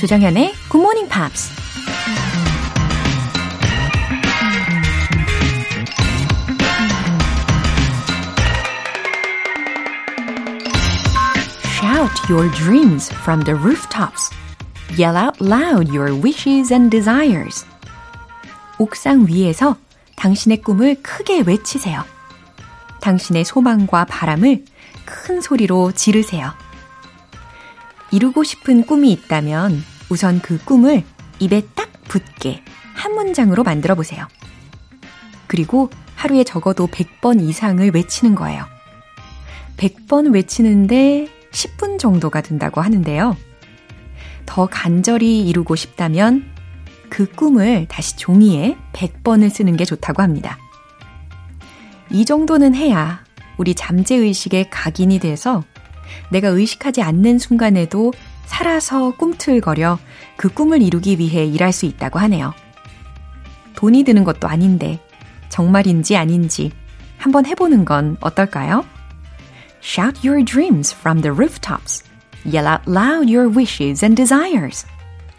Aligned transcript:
조정현의 0.00 0.54
Good 0.70 0.78
Morning 0.78 1.10
Pops. 1.10 1.50
Shout 11.76 12.10
your 12.30 12.50
dreams 12.52 13.12
from 13.12 13.44
the 13.44 13.54
rooftops. 13.54 14.30
Yell 14.96 15.18
out 15.18 15.38
loud 15.38 15.94
your 15.94 16.14
wishes 16.14 16.72
and 16.72 16.88
desires. 16.88 17.66
옥상 18.78 19.26
위에서 19.28 19.76
당신의 20.16 20.62
꿈을 20.62 21.02
크게 21.02 21.42
외치세요. 21.42 22.02
당신의 23.02 23.44
소망과 23.44 24.06
바람을 24.06 24.64
큰 25.04 25.42
소리로 25.42 25.92
지르세요. 25.92 26.54
이루고 28.12 28.42
싶은 28.44 28.86
꿈이 28.86 29.12
있다면 29.12 29.89
우선 30.10 30.40
그 30.40 30.58
꿈을 30.64 31.04
입에 31.38 31.62
딱 31.74 31.90
붙게 32.04 32.62
한 32.94 33.14
문장으로 33.14 33.62
만들어 33.62 33.94
보세요. 33.94 34.26
그리고 35.46 35.88
하루에 36.14 36.44
적어도 36.44 36.86
100번 36.86 37.40
이상을 37.40 37.90
외치는 37.94 38.34
거예요. 38.34 38.66
100번 39.78 40.34
외치는데 40.34 41.28
10분 41.50 41.98
정도가 41.98 42.42
든다고 42.42 42.82
하는데요. 42.82 43.36
더 44.44 44.66
간절히 44.66 45.48
이루고 45.48 45.76
싶다면 45.76 46.44
그 47.08 47.26
꿈을 47.26 47.86
다시 47.88 48.16
종이에 48.16 48.76
100번을 48.92 49.50
쓰는 49.50 49.76
게 49.76 49.84
좋다고 49.84 50.22
합니다. 50.22 50.58
이 52.10 52.24
정도는 52.24 52.74
해야 52.74 53.24
우리 53.56 53.74
잠재의식에 53.74 54.68
각인이 54.70 55.18
돼서 55.20 55.64
내가 56.30 56.48
의식하지 56.48 57.02
않는 57.02 57.38
순간에도 57.38 58.12
살아서 58.50 59.12
꿈틀거려 59.12 59.98
그 60.36 60.48
꿈을 60.48 60.82
이루기 60.82 61.18
위해 61.20 61.46
일할 61.46 61.72
수 61.72 61.86
있다고 61.86 62.18
하네요. 62.18 62.52
돈이 63.76 64.02
드는 64.02 64.24
것도 64.24 64.48
아닌데 64.48 64.98
정말인지 65.48 66.16
아닌지 66.16 66.72
한번 67.16 67.46
해보는 67.46 67.84
건 67.84 68.16
어떨까요? 68.20 68.84
Shout 69.82 70.26
your 70.26 70.44
dreams 70.44 70.94
from 70.94 71.22
the 71.22 71.32
rooftops. 71.32 72.02
Yell 72.44 72.66
out 72.66 72.82
loud 72.90 73.32
your 73.32 73.48
wishes 73.48 74.04
and 74.04 74.16
desires. 74.16 74.84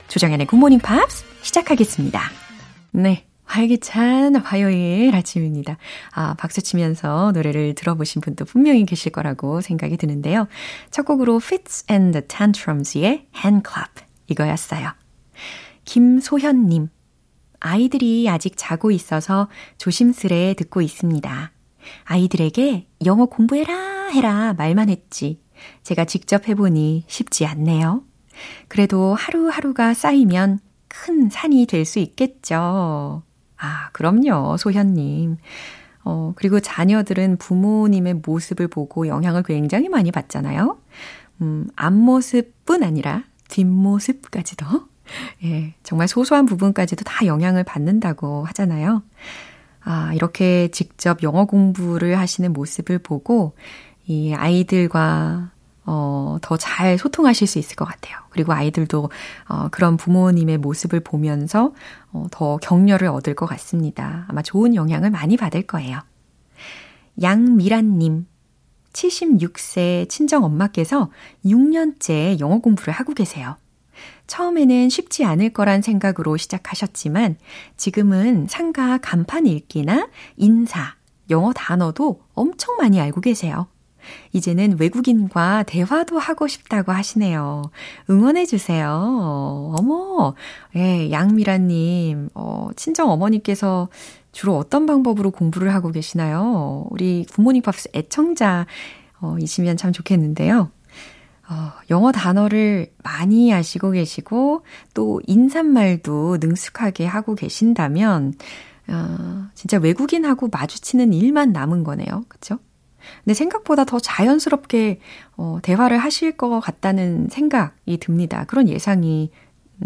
Good 0.07 0.55
Morning 0.55 0.81
Pops 0.81 1.25
시작하겠습니다. 1.41 2.21
네. 2.91 3.30
활기찬 3.52 4.38
화요일 4.38 5.13
아침입니다. 5.13 5.77
아, 6.13 6.35
박수 6.35 6.61
치면서 6.61 7.31
노래를 7.33 7.75
들어보신 7.75 8.21
분도 8.21 8.45
분명히 8.45 8.85
계실 8.85 9.11
거라고 9.11 9.59
생각이 9.59 9.97
드는데요. 9.97 10.47
첫 10.89 11.05
곡으로 11.05 11.41
Fits 11.44 11.85
and 11.91 12.13
the 12.13 12.25
Tantrums의 12.27 13.27
Hand 13.35 13.69
Clap 13.69 14.05
이거였어요. 14.27 14.91
김소현님, 15.83 16.88
아이들이 17.59 18.29
아직 18.29 18.53
자고 18.55 18.89
있어서 18.91 19.49
조심스레 19.77 20.53
듣고 20.57 20.81
있습니다. 20.81 21.52
아이들에게 22.05 22.88
영어 23.05 23.25
공부해라 23.25 24.07
해라 24.13 24.53
말만 24.57 24.89
했지. 24.89 25.41
제가 25.83 26.05
직접 26.05 26.47
해보니 26.47 27.03
쉽지 27.07 27.45
않네요. 27.45 28.03
그래도 28.69 29.13
하루하루가 29.13 29.94
쌓이면 29.94 30.59
큰 30.88 31.29
산이 31.29 31.66
될 31.66 31.85
수 31.85 31.99
있겠죠. 31.99 33.23
아, 33.61 33.89
그럼요, 33.93 34.57
소현님. 34.57 35.37
어, 36.03 36.33
그리고 36.35 36.59
자녀들은 36.59 37.37
부모님의 37.37 38.15
모습을 38.25 38.67
보고 38.67 39.07
영향을 39.07 39.43
굉장히 39.43 39.87
많이 39.87 40.11
받잖아요. 40.11 40.77
음, 41.41 41.67
앞모습뿐 41.75 42.83
아니라 42.83 43.23
뒷모습까지도. 43.50 44.66
예, 45.45 45.75
정말 45.83 46.07
소소한 46.07 46.45
부분까지도 46.45 47.03
다 47.03 47.25
영향을 47.25 47.63
받는다고 47.63 48.45
하잖아요. 48.45 49.03
아, 49.83 50.13
이렇게 50.13 50.69
직접 50.69 51.21
영어 51.21 51.45
공부를 51.45 52.17
하시는 52.17 52.51
모습을 52.53 53.00
보고 53.00 53.53
이 54.05 54.33
아이들과 54.33 55.51
어, 55.86 56.38
더 56.42 56.58
잘 56.58 56.97
소통하실 56.97 57.47
수 57.47 57.59
있을 57.59 57.75
것 57.75 57.86
같아요. 57.86 58.18
그리고 58.30 58.53
아이들도 58.53 59.09
어, 59.50 59.68
그런 59.72 59.97
부모님의 59.97 60.58
모습을 60.59 61.00
보면서 61.00 61.74
어, 62.12 62.28
더 62.31 62.58
격려를 62.58 63.08
얻을 63.08 63.34
것 63.36 63.46
같습니다. 63.47 64.25
아마 64.30 64.42
좋은 64.42 64.75
영향을 64.75 65.09
많이 65.09 65.38
받을 65.38 65.64
거예요. 65.64 66.00
양미란님, 67.22 68.28
76세 68.94 70.08
친정 70.09 70.44
엄마께서 70.44 71.09
6년째 71.46 72.40
영어 72.40 72.59
공부를 72.59 72.94
하고 72.94 73.13
계세요. 73.13 73.58
처음에는 74.28 74.90
쉽지 74.90 75.25
않을 75.25 75.52
거란 75.52 75.81
생각으로 75.81 76.38
시작하셨지만 76.38 77.38
지금은 77.75 78.48
상가 78.50 78.98
간판 78.98 79.46
읽기나 79.46 80.09
인사, 80.38 80.96
영어 81.30 81.53
단어도 81.53 82.22
엄청 82.34 82.78
많이 82.78 83.00
알고 83.00 83.22
계세요. 83.22 83.68
이제는 84.33 84.77
외국인과 84.79 85.63
대화도 85.63 86.19
하고 86.19 86.47
싶다고 86.47 86.91
하시네요. 86.91 87.63
응원해주세요. 88.09 89.75
어머, 89.77 90.33
예, 90.75 91.11
양미라님, 91.11 92.29
어, 92.33 92.69
친정 92.75 93.09
어머니께서 93.09 93.89
주로 94.31 94.57
어떤 94.57 94.85
방법으로 94.85 95.31
공부를 95.31 95.73
하고 95.73 95.91
계시나요? 95.91 96.85
우리 96.89 97.25
부모님 97.29 97.61
팝스 97.61 97.89
애청자, 97.94 98.66
어, 99.19 99.35
이시면 99.39 99.77
참 99.77 99.91
좋겠는데요. 99.91 100.71
어, 101.50 101.71
영어 101.89 102.13
단어를 102.13 102.94
많이 103.03 103.53
아시고 103.53 103.91
계시고, 103.91 104.63
또 104.94 105.21
인사말도 105.27 106.38
능숙하게 106.39 107.05
하고 107.05 107.35
계신다면, 107.35 108.35
어, 108.88 109.47
진짜 109.53 109.77
외국인하고 109.77 110.47
마주치는 110.50 111.13
일만 111.13 111.51
남은 111.51 111.83
거네요. 111.83 112.23
그쵸? 112.29 112.59
근데 113.23 113.34
생각보다 113.34 113.85
더 113.85 114.00
자연스럽게 114.00 115.00
어, 115.38 115.59
대화를 115.62 115.97
하실 115.97 116.38
것 116.38 116.59
같다는 116.59 117.28
생각이 117.29 117.97
듭니다. 117.97 118.45
그런 118.47 118.69
예상이 118.69 119.31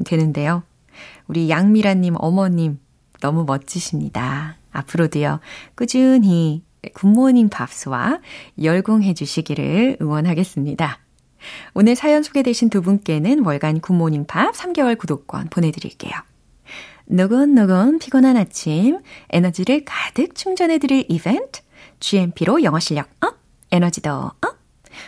되는데요. 0.06 0.64
우리 1.28 1.50
양미라님 1.50 2.16
어머님 2.18 2.80
너무 3.22 3.46
멋지십니다. 3.46 4.58
앞으로도요, 4.72 5.40
꾸준히 5.76 6.64
굿모닝 6.94 7.50
밥스와 7.50 8.20
열공해 8.62 9.14
주시기를 9.14 9.98
응원하겠습니다. 10.02 11.00
오늘 11.74 11.96
사연 11.96 12.24
소개되신 12.24 12.70
두 12.70 12.82
분께는 12.82 13.46
월간 13.46 13.80
굿모닝 13.82 14.26
밥 14.26 14.54
3개월 14.54 14.98
구독권 14.98 15.48
보내드릴게요. 15.50 16.14
노곤노곤 17.08 18.00
피곤한 18.00 18.36
아침 18.36 19.00
에너지를 19.30 19.84
가득 19.86 20.34
충전해드릴 20.36 21.06
이벤트 21.10 21.62
GMP로 22.00 22.64
영어 22.64 22.80
실력 22.80 23.10
up, 23.22 23.38
에너지도 23.72 24.12
up. 24.12 24.56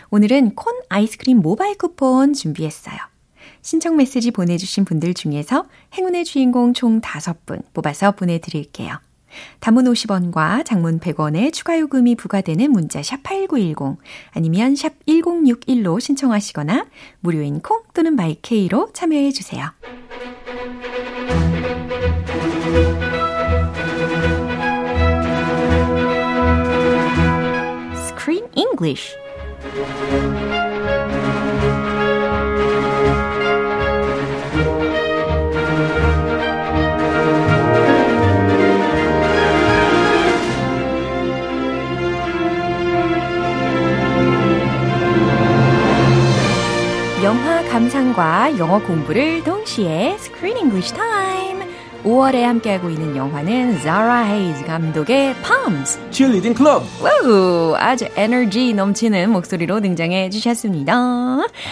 오늘은 0.09 0.55
콘 0.55 0.73
아이스크림 0.89 1.37
모바일 1.37 1.77
쿠폰 1.77 2.33
준비했어요. 2.33 2.97
신청 3.61 3.97
메시지 3.97 4.31
보내주신 4.31 4.85
분들 4.85 5.13
중에서 5.13 5.65
행운의 5.93 6.25
주인공 6.25 6.73
총 6.73 7.01
5분 7.01 7.63
뽑아서 7.73 8.11
보내드릴게요. 8.11 8.99
단문 9.59 9.85
50원과 9.85 10.65
장문 10.65 10.99
100원의 10.99 11.53
추가 11.53 11.77
요금이 11.79 12.15
부과되는 12.15 12.71
문자 12.71 13.03
샵 13.03 13.21
8910 13.23 13.97
아니면 14.31 14.75
샵 14.75 14.93
1061로 15.05 15.99
신청하시거나 15.99 16.87
무료인 17.19 17.59
콩 17.59 17.83
또는 17.93 18.15
마이케이로 18.15 18.91
참여해 18.93 19.31
주세요. 19.31 19.71
English. 28.77 29.17
영화 47.23 47.61
감상과 47.63 48.57
영어 48.57 48.79
공부를 48.79 49.43
동시에 49.43 50.15
Screen 50.19 50.57
English 50.57 50.93
Time. 50.93 51.46
5월에 52.03 52.41
함께하고 52.41 52.89
있는 52.89 53.15
영화는 53.15 53.79
Zara 53.79 54.25
Hayes 54.25 54.63
감독의 54.65 55.35
Poms. 55.43 55.99
Cheerleading 56.11 56.55
Club. 56.55 56.85
wow, 57.01 57.75
아주 57.75 58.07
에너지 58.15 58.73
넘치는 58.73 59.29
목소리로 59.31 59.81
등장해 59.81 60.29
주셨습니다. 60.29 60.93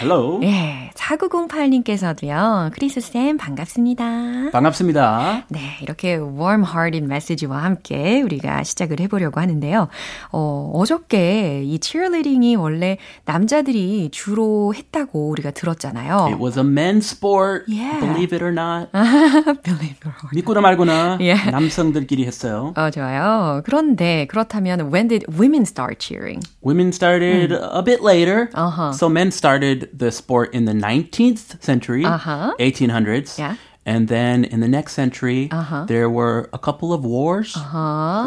Hello. 0.00 0.40
예, 0.42 0.90
4908님께서도요. 0.94 2.70
크리스 2.72 3.00
쌤 3.00 3.36
반갑습니다. 3.36 4.50
반갑습니다. 4.52 5.44
네, 5.48 5.60
이렇게 5.82 6.16
warm-hearted 6.16 7.06
메시지와 7.06 7.62
함께 7.62 8.22
우리가 8.22 8.62
시작을 8.64 9.00
해보려고 9.00 9.40
하는데요. 9.40 9.88
어, 10.32 10.70
어저께 10.74 11.62
이 11.64 11.78
cheerleading이 11.80 12.56
원래 12.56 12.98
남자들이 13.24 14.08
주로 14.12 14.74
했다고 14.74 15.28
우리가 15.30 15.50
들었잖아요. 15.52 16.26
It 16.26 16.42
was 16.42 16.58
a 16.58 16.64
men's 16.64 17.06
sport. 17.06 17.64
Yeah. 17.68 18.00
Believe 18.00 18.34
it 18.34 18.42
or 18.42 18.52
not. 18.52 18.90
Believe 19.62 19.96
it 19.96 20.06
or 20.06 20.12
not. 20.12 20.15
믿고나 20.33 20.61
말고나 20.61 21.17
Yeah. 21.19 21.51
남성들끼리 21.51 22.25
했어요. 22.25 22.73
어, 22.77 22.89
좋아요. 22.89 23.61
그런데 23.65 24.25
그렇다면 24.29 24.91
when 24.91 25.07
did 25.07 25.25
women 25.27 25.63
start 25.63 25.99
cheering? 25.99 26.41
Women 26.63 26.89
started 26.91 27.51
a 27.51 27.81
bit 27.83 28.01
later. 28.03 28.49
Uh-huh. 28.53 28.91
So 28.93 29.09
men 29.09 29.31
started 29.31 29.89
the 29.97 30.11
sport 30.11 30.53
in 30.53 30.65
the 30.65 30.73
19th 30.73 31.61
century, 31.61 32.05
Uh-huh. 32.05 32.53
1800s. 32.59 33.37
Yeah. 33.39 33.55
And 33.85 34.07
then 34.09 34.43
in 34.45 34.59
the 34.61 34.67
next 34.69 34.93
century, 34.93 35.49
Uh-huh. 35.51 35.85
there 35.89 36.05
were 36.07 36.49
a 36.53 36.59
couple 36.61 36.93
of 36.93 37.01
wars. 37.03 37.57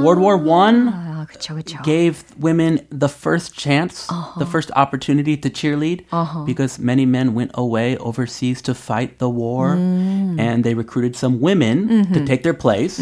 World 0.02 0.18
War 0.18 0.36
One 0.36 0.90
아, 0.90 1.26
그쵸, 1.30 1.54
그쵸. 1.54 1.78
gave 1.84 2.24
women 2.40 2.80
the 2.90 3.06
first 3.06 3.54
chance, 3.54 4.10
the 4.36 4.46
first 4.50 4.72
opportunity 4.74 5.36
to 5.38 5.48
cheerlead 5.48 6.02
because 6.44 6.80
many 6.82 7.06
men 7.06 7.34
went 7.38 7.52
away 7.54 7.96
overseas 7.98 8.60
to 8.62 8.74
fight 8.74 9.18
the 9.22 9.30
war 9.30 9.78
and 9.78 10.64
they 10.66 10.74
recruited 10.74 11.14
some 11.14 11.38
women 11.40 12.10
to 12.12 12.24
take 12.26 12.42
their 12.42 12.52
place. 12.58 12.98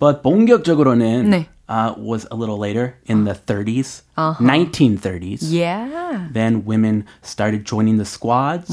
But 0.00 0.22
본격적으로는 0.26 1.30
네. 1.30 1.46
uh, 1.68 1.94
was 1.96 2.26
a 2.30 2.34
little 2.36 2.58
later 2.58 2.96
in 3.06 3.24
the 3.24 3.32
30s, 3.34 4.02
1930s. 4.16 5.38
Yeah. 5.42 6.28
Then 6.30 6.64
women 6.64 7.06
started 7.22 7.64
joining 7.64 7.96
the 7.96 8.04
squads, 8.04 8.68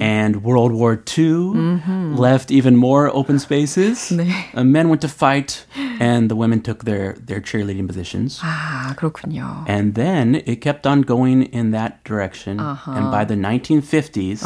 and 0.00 0.42
World 0.44 0.72
War 0.72 1.02
II 1.18 1.80
left 2.16 2.50
even 2.50 2.76
more 2.76 3.08
open 3.14 3.38
spaces. 3.38 4.12
Uh, 4.54 4.62
men 4.64 4.88
went 4.88 5.00
to 5.02 5.08
fight, 5.08 5.66
and 6.00 6.30
the 6.30 6.36
women 6.36 6.60
took 6.62 6.84
their, 6.84 7.14
their 7.14 7.40
cheerleading 7.40 7.86
positions. 7.88 8.38
아, 8.42 8.94
그렇군요. 8.96 9.64
And 9.66 9.94
then 9.94 10.36
it 10.46 10.60
kept 10.60 10.86
on 10.86 11.02
going 11.02 11.42
in 11.52 11.72
that 11.72 12.04
direction. 12.04 12.60
And 12.60 13.10
by 13.10 13.24
the 13.24 13.34
1950s, 13.34 14.42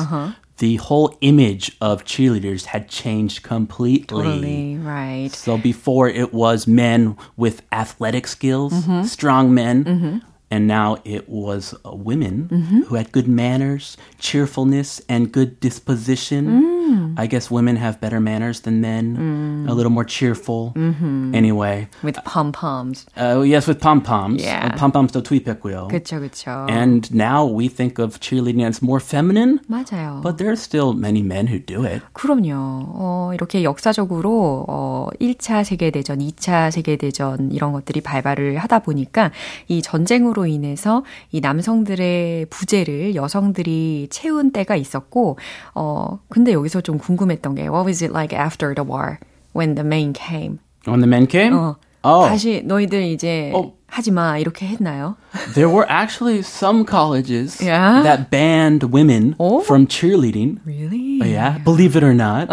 the 0.62 0.76
whole 0.76 1.18
image 1.22 1.76
of 1.82 2.06
cheerleaders 2.06 2.66
had 2.66 2.88
changed 2.88 3.42
completely. 3.42 4.24
Totally, 4.24 4.78
right. 4.78 5.30
So 5.32 5.58
before 5.58 6.08
it 6.08 6.36
was 6.36 6.68
men 6.68 7.18
with 7.36 7.64
athletic 7.72 8.28
skills, 8.28 8.72
mm-hmm. 8.72 9.02
strong 9.06 9.56
men. 9.56 9.84
Mm-hmm 9.84 10.18
And 10.51 10.69
now 10.69 10.99
it 11.05 11.29
was 11.29 11.75
uh, 11.85 11.91
women 11.93 12.85
who 12.87 12.95
had 12.95 13.11
good 13.11 13.27
manners, 13.27 13.97
cheerfulness, 14.21 15.03
and 15.09 15.33
good 15.33 15.59
disposition. 15.59 17.17
I 17.19 17.27
guess 17.27 17.51
women 17.51 17.75
have 17.77 18.01
better 18.01 18.21
manners 18.21 18.61
than 18.61 18.81
men, 18.81 19.67
a 19.69 19.75
little 19.75 19.91
more 19.91 20.05
cheerful. 20.05 20.73
Anyway, 21.35 21.89
With 22.05 22.17
pom-poms. 22.25 23.07
uh, 23.17 23.41
yes, 23.41 23.67
with 23.67 23.81
pom 23.81 24.01
poms. 24.03 24.41
Yeah. 24.43 24.69
Pom 24.77 24.93
poms도 24.93 25.23
투입했고요. 25.23 25.89
그쵸, 25.91 26.21
그쵸. 26.21 26.67
And 26.71 27.13
now 27.13 27.45
we 27.45 27.67
think 27.69 27.99
of 27.99 28.21
cheerleading 28.21 28.63
as 28.65 28.81
more 28.83 29.01
feminine, 29.01 29.59
맞아요. 29.69 30.23
but 30.23 30.39
there 30.39 30.49
are 30.51 30.57
still 30.57 30.93
many 30.93 31.23
men 31.23 31.49
who 31.49 31.59
do 31.59 31.85
it. 31.85 32.03
그럼요. 32.13 32.55
어, 32.55 33.31
이렇게 33.35 33.65
역사적으로 33.65 34.65
어, 34.69 35.09
1차 35.21 35.65
세계대전, 35.65 36.19
2차 36.21 36.71
세계대전 36.71 37.51
이런 37.51 37.73
것들이 37.73 38.01
발발을 38.01 38.59
하다 38.59 38.81
보니까 38.81 39.33
이 39.69 39.83
전쟁으로 39.83 40.40
인해서 40.46 41.04
이 41.32 41.40
남성들의 41.42 42.48
부재를 42.50 43.16
여성들이 43.16 44.08
채운 44.10 44.52
때가 44.52 44.76
있었고 44.76 45.38
어, 45.76 46.20
근데 46.30 46.54
여기서 46.54 46.82
좀 46.82 46.98
궁금했던 46.98 47.56
게 47.56 47.64
what 47.64 47.86
was 47.86 48.04
it 48.04 48.12
like 48.14 48.38
after 48.38 48.74
the 48.76 48.88
war 48.88 49.18
when 49.56 49.76
the 49.76 49.86
men 49.86 50.14
came? 50.14 50.60
When 50.88 51.00
the 51.02 51.08
men 51.08 51.28
came, 51.28 51.54
어, 51.56 51.76
oh, 52.04 52.28
다시 52.28 52.64
너희들 52.66 53.04
이제 53.04 53.52
어. 53.54 53.74
하지 53.88 54.10
마 54.10 54.38
이렇게 54.38 54.66
했나요? 54.68 55.18
there 55.54 55.70
were 55.70 55.86
actually 55.90 56.40
some 56.40 56.86
colleges 56.86 57.62
Yeah? 57.62 58.02
that 58.04 58.30
banned 58.32 58.86
women 58.92 59.36
Oh? 59.38 59.60
from 59.62 59.86
cheerleading. 59.86 60.60
Really? 60.66 61.20
Yeah, 61.30 61.60
believe 61.64 61.96
it 61.98 62.04
or 62.04 62.14
not, 62.16 62.48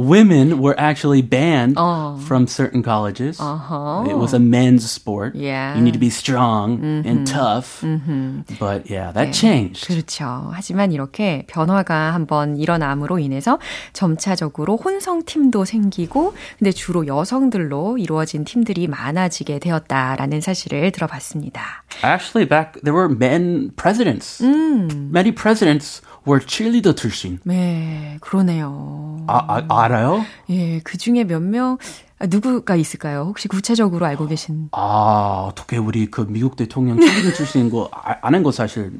women 0.00 0.60
were 0.60 0.74
actually 0.78 1.20
banned 1.20 1.74
Oh. 1.76 2.16
from 2.24 2.46
certain 2.46 2.82
colleges. 2.82 3.38
Uh-huh. 3.38 4.04
It 4.08 4.16
was 4.16 4.32
a 4.32 4.38
men's 4.40 4.88
sport. 4.90 5.34
Yeah. 5.36 5.76
You 5.76 5.82
need 5.82 5.92
to 5.92 6.00
be 6.00 6.08
strong 6.08 6.80
and 7.04 7.26
tough. 7.26 7.84
But 8.58 8.88
yeah, 8.88 9.12
that 9.12 9.32
changed. 9.32 9.86
그렇죠. 9.86 10.50
하지만 10.52 10.92
이렇게 10.92 11.44
변화가 11.48 12.14
한번 12.14 12.56
일어남으로 12.56 13.18
인해서 13.18 13.58
점차적으로 13.92 14.76
혼성 14.76 15.24
팀도 15.24 15.64
생기고, 15.64 16.32
근데 16.58 16.72
주로 16.72 17.06
여성들로 17.06 17.98
이루어진 17.98 18.44
팀들이 18.44 18.86
많아지게 18.86 19.58
되었다라는 19.58 20.40
사실을 20.40 20.90
들어봤습니다. 20.92 21.84
Actually, 22.02 22.48
back 22.48 22.80
there 22.82 22.96
were 22.96 23.10
men 23.14 23.70
presidents. 23.76 24.42
Many 24.42 25.32
presidents 25.34 26.00
were 26.26 26.40
cheerleader 26.44 26.94
출신. 26.94 27.38
네, 27.44 28.16
그러네요. 28.20 29.18
아, 29.26 29.44
아, 29.48 29.62
알아요? 29.90 30.24
예, 30.50 30.80
그 30.84 30.96
중에 30.96 31.24
몇 31.24 31.42
명, 31.42 31.76
아, 31.80 32.09
누구가 32.28 32.76
있을까요? 32.76 33.24
혹시 33.26 33.48
구체적으로 33.48 34.04
알고 34.04 34.26
계신? 34.26 34.68
아, 34.72 35.46
어떻게 35.48 35.78
우리 35.78 36.10
그 36.10 36.26
미국 36.28 36.54
대통령 36.54 36.96
cheerleader 36.98 37.34
출신인 37.34 37.70
거 37.70 37.88
아, 37.92 38.16
아는 38.20 38.42
거 38.42 38.52
사실 38.52 38.92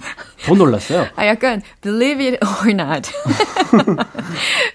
더 0.47 0.55
놀랐어요. 0.55 1.07
아, 1.17 1.27
약간 1.27 1.61
believe 1.83 2.27
it 2.27 2.39
or 2.43 2.71
not. 2.71 3.11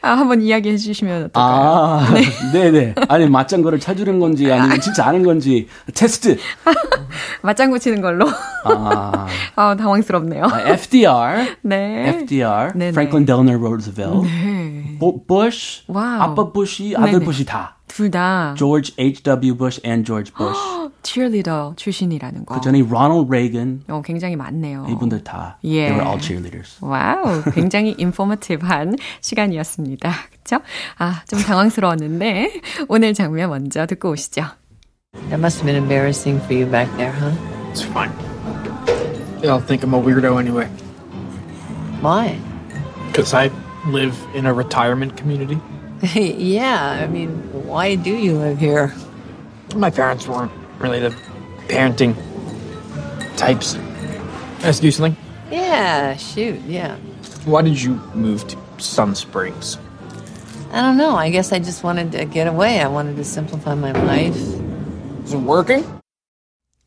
아, 0.01 0.11
한번 0.11 0.41
이야기해 0.41 0.77
주시면 0.77 1.23
어떨까요? 1.25 1.43
아, 1.43 2.07
네. 2.53 2.69
네 2.71 2.95
아니 3.09 3.27
맞장구를 3.27 3.79
치시는 3.79 4.19
건지 4.19 4.51
아니면 4.51 4.79
진짜 4.79 5.07
아는 5.07 5.23
건지 5.23 5.67
테스트. 5.95 6.37
맞장구 7.41 7.79
치는 7.79 8.01
걸로. 8.01 8.27
아, 8.63 9.27
아, 9.55 9.75
당황스럽네요. 9.75 10.45
아, 10.45 10.61
FDR, 10.61 11.55
네. 11.61 12.09
FDR, 12.09 12.73
네네. 12.75 12.89
Franklin 12.89 13.25
Delano 13.25 13.57
Roosevelt, 13.57 14.21
네. 14.27 14.97
보, 14.99 15.25
부시, 15.25 15.83
wow. 15.87 16.21
아빠 16.21 16.51
부시, 16.51 16.93
아들 16.95 17.13
네네. 17.13 17.25
부시 17.25 17.45
다. 17.45 17.77
둘 17.87 18.09
다 18.11 18.55
George 18.57 18.93
H.W. 18.97 19.55
Bush 19.55 19.79
and 19.85 20.05
George 20.05 20.31
Bush. 20.33 20.57
cheerleader 21.03 21.75
출신이라는 21.75 22.45
거. 22.45 22.55
그 22.55 22.61
전에 22.61 22.79
Ronald 22.81 23.27
Reagan 23.29 23.83
어, 23.87 24.01
굉장히 24.03 24.35
많네요. 24.35 24.87
이분들 24.89 25.23
다. 25.23 25.57
예. 25.63 25.87
They 25.87 25.93
were 25.93 26.05
all 26.07 26.19
cheerleaders. 26.19 26.77
와우, 26.81 27.43
굉장히 27.53 27.93
인포머티브한 27.97 28.95
시간이었습니다. 29.21 30.11
그쵸? 30.31 30.59
아, 30.97 31.21
좀 31.27 31.39
당황스러웠는데, 31.41 32.61
오늘 32.89 33.13
장면 33.13 33.49
먼저 33.51 33.85
듣고 33.85 34.09
오시죠. 34.11 34.43
That 35.29 35.35
must 35.39 35.61
have 35.61 35.65
been 35.65 35.77
embarrassing 35.81 36.41
for 36.43 36.53
you 36.53 36.65
back 36.69 36.89
there, 36.97 37.13
huh? 37.13 37.31
It's 37.71 37.83
fine. 37.83 38.11
They'll 39.41 39.59
think 39.61 39.83
I'm 39.83 39.93
a 39.93 40.01
weirdo 40.01 40.39
anyway. 40.39 40.67
Why? 42.01 42.37
Because 43.11 43.33
I 43.33 43.49
live 43.89 44.17
in 44.33 44.45
a 44.47 44.53
retirement 44.53 45.15
community. 45.15 45.59
yeah, 46.13 46.99
I 47.01 47.07
mean, 47.07 47.29
why 47.64 47.94
do 47.94 48.10
you 48.14 48.36
live 48.36 48.58
here? 48.58 48.94
My 49.74 49.90
parents 49.90 50.26
weren't 50.26 50.52
really 50.78 51.00
the 51.00 51.10
parenting 51.68 52.14
types. 53.36 53.76
Ask 54.62 54.82
you 54.82 54.90
something? 54.90 55.16
Yeah, 55.50 56.16
shoot, 56.16 56.60
yeah. 56.66 56.96
Why 57.44 57.62
did 57.62 57.80
you 57.80 57.94
move 58.14 58.46
to 58.48 58.56
Sun 58.78 59.14
Springs? 59.14 59.78
I 60.72 60.80
don't 60.82 60.96
know. 60.96 61.16
I 61.16 61.30
guess 61.30 61.52
I 61.52 61.58
just 61.58 61.82
wanted 61.82 62.12
to 62.12 62.24
get 62.24 62.46
away. 62.46 62.80
I 62.80 62.86
wanted 62.86 63.16
to 63.16 63.24
simplify 63.24 63.74
my 63.74 63.92
life. 63.92 64.36
Is 65.24 65.34
it 65.34 65.40
working? 65.40 65.84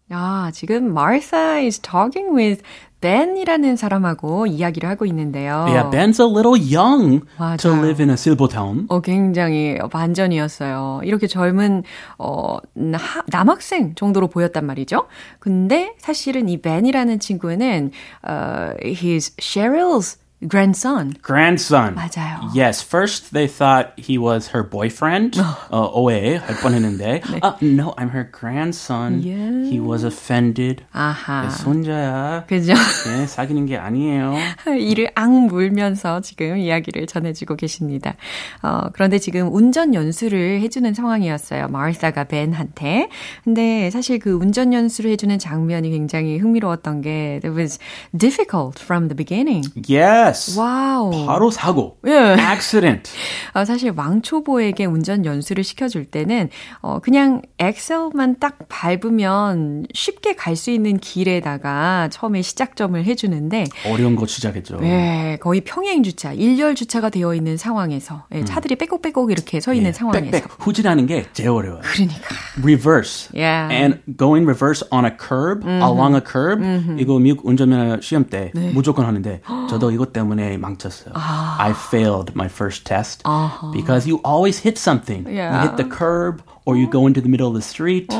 아, 0.10 0.52
지금 0.54 0.92
Martha 0.94 1.58
is 1.58 1.80
talking 1.80 2.34
with 2.34 2.62
Ben이라는 3.01 3.77
사람하고 3.77 4.47
이야기를 4.47 4.89
하고 4.89 5.07
있는데요. 5.07 5.67
Yeah, 5.69 5.89
Ben's 5.91 6.19
a 6.21 6.27
little 6.27 6.59
young 6.59 7.21
to 7.21 7.71
맞아요. 7.71 7.83
live 7.85 8.01
in 8.03 8.11
a 8.11 8.15
silver 8.15 8.49
town. 8.49 8.87
어, 8.89 9.01
굉장히 9.01 9.79
반전이었어요. 9.91 11.03
이렇게 11.05 11.27
젊은, 11.29 11.85
어, 12.19 12.59
나, 12.75 12.99
남학생 13.29 13.95
정도로 13.95 14.29
보였단 14.29 14.67
말이죠. 14.67 15.07
근데 15.39 15.95
사실은 15.99 16.49
이 16.49 16.61
벤이라는 16.61 17.21
친구는, 17.21 17.93
어, 18.27 18.73
he's 18.83 19.33
Cheryl's 19.41 20.19
grandson. 20.47 21.15
Grandson. 21.23 21.95
맞아요. 21.97 22.51
Yes, 22.55 22.83
first 22.83 23.33
they 23.33 23.49
thought 23.49 23.93
he 23.99 24.19
was 24.19 24.51
her 24.55 24.63
boyfriend. 24.63 25.41
어, 25.71 25.91
오해 25.95 26.37
할 26.37 26.57
뻔했는데. 26.57 27.23
Uh, 27.43 27.53
no, 27.61 27.93
I'm 27.99 28.11
her 28.11 28.31
grandson. 28.31 29.21
Yeah. 29.23 29.69
He 29.69 29.81
was 29.81 30.05
offended. 30.05 30.85
아하. 30.93 31.49
손자야. 31.51 32.45
그죠? 32.47 32.75
네, 33.07 33.27
사귀는 33.27 33.67
게 33.67 33.77
아니에요. 33.77 34.37
이를 34.79 35.11
악물면서 35.15 36.21
지금 36.21 36.57
이야기를 36.59 37.07
전해주고 37.07 37.57
계십니다. 37.57 38.15
어, 38.63 38.91
그런데 38.93 39.19
지금 39.19 39.53
운전 39.53 39.95
연수를 39.95 40.61
해주는 40.61 40.95
상황이었어요. 40.95 41.69
마르사가 41.69 42.25
벤한테. 42.25 43.09
근데 43.45 43.91
사실 43.91 44.19
그 44.19 44.33
운전 44.33 44.73
연수를 44.73 45.11
해주는 45.13 45.39
장면이 45.39 45.91
굉장히 45.91 46.39
흥미로웠던 46.39 47.03
게 47.03 47.41
it 47.43 47.49
was 47.49 47.79
difficult 48.17 48.81
from 48.81 49.09
the 49.09 49.17
beginning. 49.17 49.69
Yes. 50.29 50.59
wow. 50.59 51.27
바로 51.27 51.51
사고. 51.51 51.97
예. 52.07 52.37
Accident. 52.39 53.11
어, 53.55 53.65
사실 53.65 53.93
왕초보에게 53.97 54.85
운전 54.85 55.25
연수를 55.25 55.65
시켜줄 55.65 56.07
때는 56.07 56.51
어, 56.83 56.99
그냥 57.01 57.43
액셀만 57.59 58.37
딱 58.41 58.59
밟으면 58.69 59.87
쉽게 59.95 60.35
갈 60.37 60.59
수 60.59 60.73
있는 60.73 60.99
길에다가 60.99 62.09
처음에 62.11 62.43
시작점을 62.43 63.03
해주는데 63.05 63.65
어려운 63.87 64.17
거 64.17 64.27
시작했죠. 64.27 64.79
네, 64.81 65.39
거의 65.41 65.61
평행 65.61 66.03
주차, 66.03 66.33
일렬 66.33 66.75
주차가 66.75 67.11
되어 67.11 67.33
있는 67.33 67.57
상황에서 67.57 68.25
예, 68.35 68.45
차들이 68.45 68.75
빼곡빼곡 68.75 69.31
이렇게 69.31 69.61
서 69.61 69.73
있는 69.73 69.91
예, 69.91 69.93
상황에서 69.93 70.31
빽빽 70.33 70.49
후진하는 70.59 71.07
게 71.07 71.27
제일 71.33 71.51
어려워요. 71.51 71.81
그러니까 71.83 72.35
reverse. 72.61 73.29
Yeah. 73.33 73.73
And 73.73 74.01
going 74.19 74.45
reverse 74.47 74.83
on 74.91 75.05
a 75.05 75.13
curb, 75.17 75.65
along 75.65 76.17
a 76.17 76.23
curb. 76.27 76.61
이거 77.01 77.21
미국 77.21 77.47
운전면허 77.47 78.01
시험 78.01 78.25
때 78.25 78.51
무조건 78.75 79.07
하는데 79.07 79.41
저도 79.71 79.93
이것 79.93 80.13
때문에 80.19 80.57
망쳤어요. 80.59 81.15
I 81.15 81.73
failed 81.73 82.35
my 82.35 82.49
first 82.49 82.85
test 82.85 83.23
because 83.73 84.09
you 84.09 84.21
always 84.25 84.59
hit 84.59 84.79
something. 84.79 85.27
Yeah. 85.29 85.55
You 85.55 85.69
hit 85.69 85.77
the 85.77 85.89
curb 85.89 86.43
or 86.65 86.77
you 86.77 86.91
go 86.91 87.07
into 87.07 87.21
the 87.21 87.29
middle 87.29 87.49
of 87.49 87.55
the 87.55 87.63
street. 87.63 88.13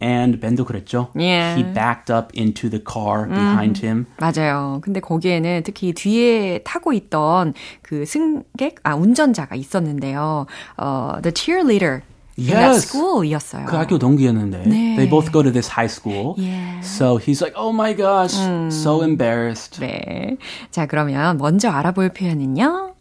And 0.00 0.40
벤도 0.40 0.64
그랬죠. 0.64 1.08
Yeah. 1.14 1.56
He 1.56 1.62
backed 1.62 2.10
up 2.10 2.32
into 2.34 2.68
the 2.68 2.80
car 2.80 3.26
behind 3.26 3.78
him. 3.80 4.06
맞아요. 4.18 4.80
근데 4.82 5.00
거기에는 5.00 5.62
특히 5.64 5.92
뒤에 5.92 6.60
타고 6.64 6.92
있던 6.92 7.54
그 7.82 8.04
승객, 8.04 8.80
아 8.82 8.94
운전자가 8.96 9.54
있었는데요. 9.54 10.46
어, 10.76 11.18
the 11.22 11.32
cheerleader. 11.32 12.02
Yes. 12.36 12.88
school이었어요. 12.88 13.66
그 13.66 13.76
학교 13.76 13.98
동기였는데 13.98 14.64
네. 14.66 14.96
they 14.96 15.08
both 15.08 15.30
go 15.30 15.42
to 15.42 15.52
this 15.52 15.70
high 15.70 15.88
school. 15.90 16.34
Yeah. 16.36 16.80
So 16.82 17.16
he's 17.16 17.40
like, 17.40 17.54
"Oh 17.56 17.72
my 17.72 17.94
gosh, 17.94 18.34
so 18.74 19.02
embarrassed. 19.02 19.80
네. 19.80 20.36
자, 20.70 20.86
그러면 20.86 21.38
먼저 21.38 21.70
알아볼 21.70 22.08
표현은요. 22.10 22.94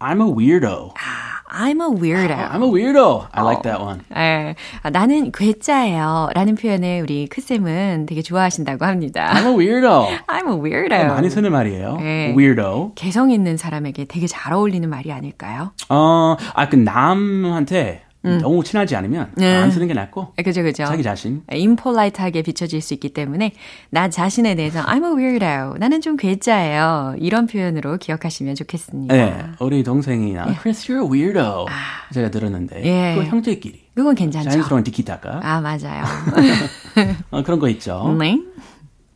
I'm 0.00 0.20
a 0.20 0.26
weirdo. 0.26 0.94
I'm 1.48 1.80
a 1.80 1.88
weirdo. 1.88 2.34
I'm 2.34 2.62
a 2.62 2.66
weirdo. 2.66 3.28
I 3.30 3.42
like 3.44 3.62
that 3.62 3.78
one. 3.80 4.00
예, 4.16 4.56
아, 4.82 4.90
나는 4.90 5.30
괴짜예요. 5.30 6.30
라는 6.34 6.54
표현을 6.56 7.02
우리 7.02 7.28
크쌤은 7.28 8.06
되게 8.06 8.22
좋아하신다고 8.22 8.84
합니다. 8.84 9.30
I'm 9.34 9.46
a 9.46 9.54
weirdo. 9.54 10.08
I'm 10.26 10.48
a 10.48 10.58
weirdo. 10.58 10.96
많이 11.06 11.30
쓰는 11.30 11.52
말이에요. 11.52 11.98
네. 11.98 12.34
weirdo. 12.36 12.92
개성 12.96 13.30
있는 13.30 13.56
사람에게 13.58 14.06
되게 14.06 14.26
잘 14.26 14.54
어울리는 14.54 14.88
말이 14.88 15.12
아닐까요? 15.12 15.72
어, 15.90 16.36
아, 16.54 16.68
그 16.68 16.76
남한테 16.76 18.02
너무 18.22 18.62
친하지 18.62 18.94
않으면 18.96 19.32
안 19.38 19.70
쓰는 19.70 19.88
게 19.88 19.94
낫고. 19.94 20.32
아, 20.36 20.42
그죠, 20.42 20.62
그죠. 20.62 20.84
자기 20.84 21.02
자신. 21.02 21.42
임폴라이트하게 21.52 22.42
비춰질 22.42 22.80
수 22.80 22.94
있기 22.94 23.12
때문에 23.12 23.52
나 23.90 24.08
자신에 24.08 24.54
대해서 24.54 24.80
I'm 24.82 25.04
a 25.04 25.10
weirdo. 25.16 25.78
나는 25.78 26.00
좀 26.00 26.16
괴짜예요. 26.16 27.16
이런 27.18 27.46
표현으로 27.46 27.98
기억하시면 27.98 28.54
좋겠습니다. 28.54 29.14
네, 29.14 29.42
우리 29.60 29.82
동생이나 29.82 30.46
Chris, 30.60 30.86
you're 30.86 31.02
a 31.04 31.08
weirdo. 31.10 31.66
제가 32.12 32.30
들었는데 32.30 32.84
예. 32.84 33.14
그 33.16 33.24
형제끼리 33.24 33.82
그건 33.94 34.14
괜찮죠. 34.14 34.50
자연스러운 34.50 34.84
디키타가 34.84 35.40
아, 35.42 35.60
맞아요. 35.60 36.04
어, 37.30 37.42
그런 37.42 37.58
거 37.58 37.68
있죠. 37.68 38.14
네. 38.18 38.38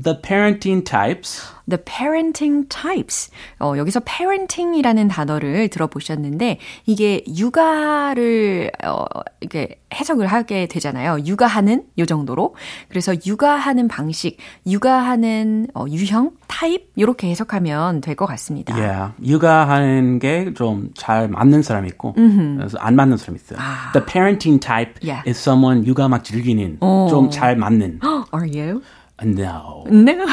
The 0.02 0.20
parenting 0.20 0.84
types. 0.84 1.42
The 1.68 1.82
parenting 1.82 2.68
types. 2.68 3.30
어, 3.58 3.74
여기서 3.78 4.00
parenting이라는 4.00 5.08
단어를 5.08 5.68
들어보셨는데 5.68 6.58
이게 6.84 7.24
육아를 7.26 8.70
어, 8.84 9.04
이렇게 9.40 9.80
해석을 9.94 10.26
하게 10.26 10.66
되잖아요. 10.66 11.18
육아하는 11.24 11.84
요 11.98 12.04
정도로. 12.06 12.54
그래서 12.88 13.14
육아하는 13.26 13.88
방식, 13.88 14.36
육아하는 14.66 15.68
어, 15.74 15.86
유형, 15.88 16.32
타입 16.46 16.90
이렇게 16.94 17.30
해석하면 17.30 18.00
될 18.02 18.16
것 18.16 18.26
같습니다. 18.26 18.74
Yeah, 18.76 19.12
육아하는 19.24 20.18
게 20.18 20.52
좀 20.54 20.90
잘 20.94 21.28
맞는 21.28 21.62
사람 21.62 21.86
있고, 21.86 22.12
그래서 22.14 22.78
안 22.78 22.94
맞는 22.96 23.16
사람 23.16 23.36
있어요. 23.36 23.58
The 23.92 24.04
parenting 24.06 24.60
type 24.60 24.94
Yeah. 25.02 25.22
is 25.28 25.38
someone 25.40 25.86
육아 25.86 26.08
막 26.08 26.22
즐기는, 26.22 26.78
좀 26.80 27.30
잘 27.30 27.56
맞는. 27.56 28.00
Are 28.34 28.46
you? 28.48 28.82
No, 29.24 29.84
No. 29.86 30.26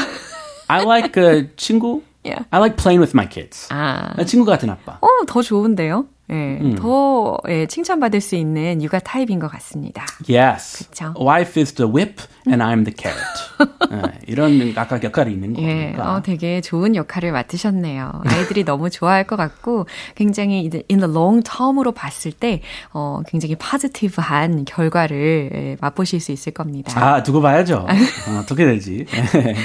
I 0.68 0.82
like 0.84 1.12
그 1.12 1.54
친구. 1.56 2.02
Yeah. 2.24 2.44
I 2.50 2.58
like 2.58 2.76
playing 2.76 3.00
with 3.00 3.14
my 3.14 3.26
kids. 3.28 3.68
아. 3.70 4.14
나 4.16 4.24
친구 4.24 4.44
같은 4.46 4.70
아빠. 4.70 4.98
어, 5.00 5.08
더 5.26 5.42
좋은데요? 5.42 6.06
예, 6.30 6.58
더 6.76 7.36
예, 7.48 7.66
칭찬받을 7.66 8.20
수 8.20 8.34
있는 8.34 8.82
육아 8.82 8.98
타입인 8.98 9.38
것 9.38 9.48
같습니다. 9.48 10.06
Yes. 10.28 10.88
그쵸. 10.88 11.12
Wife 11.20 11.60
is 11.60 11.74
the 11.74 11.90
whip 11.90 12.22
and 12.48 12.62
I'm 12.64 12.84
the 12.84 12.94
carrot. 12.96 13.24
예, 13.92 14.18
이런 14.26 14.72
각각 14.74 15.04
역할이 15.04 15.32
있는 15.32 15.58
예, 15.58 15.92
거니까. 15.92 16.14
어, 16.14 16.22
되게 16.22 16.60
좋은 16.62 16.96
역할을 16.96 17.30
맡으셨네요. 17.32 18.22
아이들이 18.24 18.64
너무 18.64 18.88
좋아할 18.88 19.24
것 19.24 19.36
같고, 19.36 19.86
굉장히 20.14 20.70
in 20.90 21.00
the 21.00 21.10
long 21.10 21.42
term으로 21.42 21.92
봤을 21.92 22.32
때, 22.32 22.62
어, 22.92 23.20
굉장히 23.28 23.56
포지티브한 23.56 24.64
결과를 24.64 25.50
예, 25.54 25.76
맛보실 25.80 26.20
수 26.20 26.32
있을 26.32 26.52
겁니다. 26.52 26.92
아, 26.96 27.22
두고 27.22 27.42
봐야죠. 27.42 27.86
어, 28.28 28.38
어떻게 28.40 28.64
되지? 28.64 29.04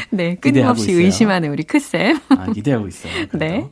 네, 0.10 0.36
끊임없이. 0.42 0.92
의심하는 0.92 1.52
우리 1.52 1.64
크쌤. 1.64 2.20
아, 2.30 2.52
기대하고 2.52 2.88
있어요. 2.88 3.14
그래도. 3.30 3.38
네. 3.38 3.70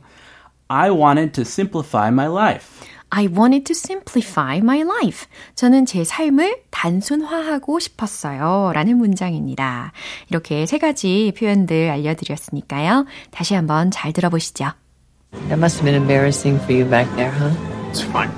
I 0.69 0.89
wanted 0.89 1.33
to 1.33 1.41
simplify 1.43 2.09
my 2.09 2.27
life. 2.27 2.83
I 3.15 3.27
wanted 3.27 3.65
to 3.65 3.75
simplify 3.75 4.57
my 4.57 4.81
life. 4.81 5.27
저는 5.53 5.85
제 5.85 6.03
삶을 6.03 6.63
단순화하고 6.71 7.77
싶었어요. 7.77 8.71
라는 8.73 8.97
문장입니다. 8.97 9.91
이렇게 10.31 10.65
세 10.65 10.79
가지 10.79 11.31
표현들 11.37 11.91
알려드렸으니까요. 11.91 13.05
다시 13.29 13.53
한번 13.53 13.91
잘 13.91 14.13
들어보시죠. 14.13 14.71
That 15.49 15.59
must 15.59 15.77
have 15.77 15.85
been 15.85 15.95
embarrassing 15.95 16.59
for 16.63 16.73
you 16.73 16.89
back 16.89 17.07
there, 17.15 17.31
huh? 17.31 17.53
It's 17.89 18.01
fine. 18.01 18.31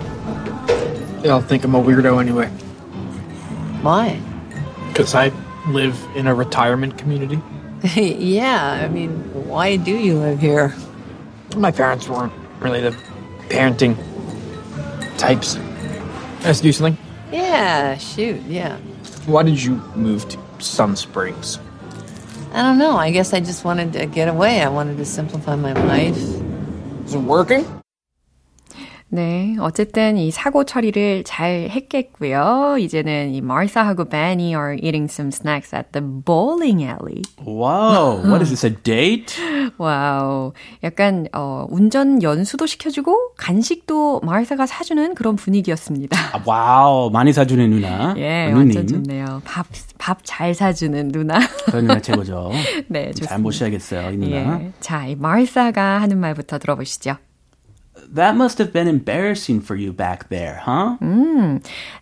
They 1.22 1.30
all 1.30 1.42
think 1.42 1.64
I'm 1.64 1.74
a 1.76 1.82
weirdo 1.82 2.20
anyway. 2.20 2.50
Why? 3.82 4.20
Because 4.92 5.16
I 5.16 5.32
live 5.72 5.96
in 6.16 6.28
a 6.28 6.36
retirement 6.36 6.98
community. 6.98 7.40
yeah, 7.96 8.84
I 8.84 8.88
mean, 8.90 9.12
why 9.48 9.78
do 9.78 9.92
you 9.96 10.20
live 10.20 10.40
here? 10.40 10.74
My 11.57 11.71
parents 11.71 12.09
weren't 12.09 12.33
really 12.61 12.81
the 12.81 12.97
parenting 13.49 13.97
types. 15.19 15.57
Ask 16.45 16.65
you 16.65 16.73
something? 16.73 16.97
Yeah, 17.33 17.97
shoot, 17.99 18.41
yeah. 18.43 18.79
Why 19.27 19.43
did 19.43 19.63
you 19.63 19.77
move 19.95 20.29
to 20.29 20.39
Sun 20.59 20.97
Springs? 20.97 21.59
I 22.53 22.63
don't 22.63 22.79
know. 22.79 22.97
I 22.97 23.11
guess 23.11 23.33
I 23.33 23.41
just 23.41 23.65
wanted 23.65 23.93
to 23.93 24.07
get 24.07 24.29
away. 24.29 24.63
I 24.63 24.69
wanted 24.69 24.97
to 24.97 25.05
simplify 25.05 25.55
my 25.57 25.73
life. 25.73 26.17
Is 26.17 27.15
it 27.15 27.19
working? 27.19 27.65
네, 29.13 29.57
어쨌든 29.59 30.17
이 30.17 30.31
사고 30.31 30.63
처리를 30.65 31.25
잘 31.25 31.69
했겠고요. 31.71 32.77
이제는 32.79 33.35
이 33.35 33.41
마르사하고 33.41 34.05
벤이 34.05 34.51
are 34.55 34.75
eating 34.77 35.11
some 35.13 35.31
snacks 35.33 35.75
at 35.75 35.89
the 35.91 36.01
bowling 36.25 36.81
alley. 36.83 37.21
Wow, 37.45 38.23
what 38.25 38.41
is 38.41 38.51
this, 38.55 38.65
a 38.65 38.71
date? 38.85 39.35
와우, 39.79 40.53
약간 40.85 41.27
어, 41.33 41.67
운전 41.71 42.23
연수도 42.23 42.67
시켜 42.67 42.89
주고 42.91 43.17
간식도 43.37 44.21
마르사가 44.21 44.67
사주는 44.67 45.15
그런 45.17 45.35
분위기였습니다. 45.35 46.17
아, 46.33 46.41
와우, 46.47 47.11
많이 47.11 47.33
사주는 47.33 47.69
누나. 47.69 48.15
예, 48.17 48.47
어, 48.53 48.55
누님. 48.55 48.77
완전 48.77 48.87
좋네요. 48.87 49.43
밥, 49.45 49.67
밥 49.99 50.19
잘 50.23 50.55
사주는 50.55 51.09
누나. 51.09 51.41
그런 51.67 51.89
누나 51.89 52.01
최고죠. 52.01 52.53
네, 52.87 53.07
좋습니다. 53.11 53.27
잘 53.27 53.39
모셔야겠어요, 53.41 54.11
이 54.13 54.17
누나. 54.19 54.61
예. 54.63 54.71
자, 54.79 55.07
이 55.09 55.17
마르사가 55.17 56.01
하는 56.01 56.19
말부터 56.19 56.59
들어보시죠. 56.59 57.17
That 58.14 58.36
must 58.36 58.60
have 58.60 58.72
been 58.72 58.88
embarrassing 58.88 59.62
for 59.62 59.76
you 59.76 59.92
back 59.92 60.30
there, 60.30 60.62
huh? 60.64 60.98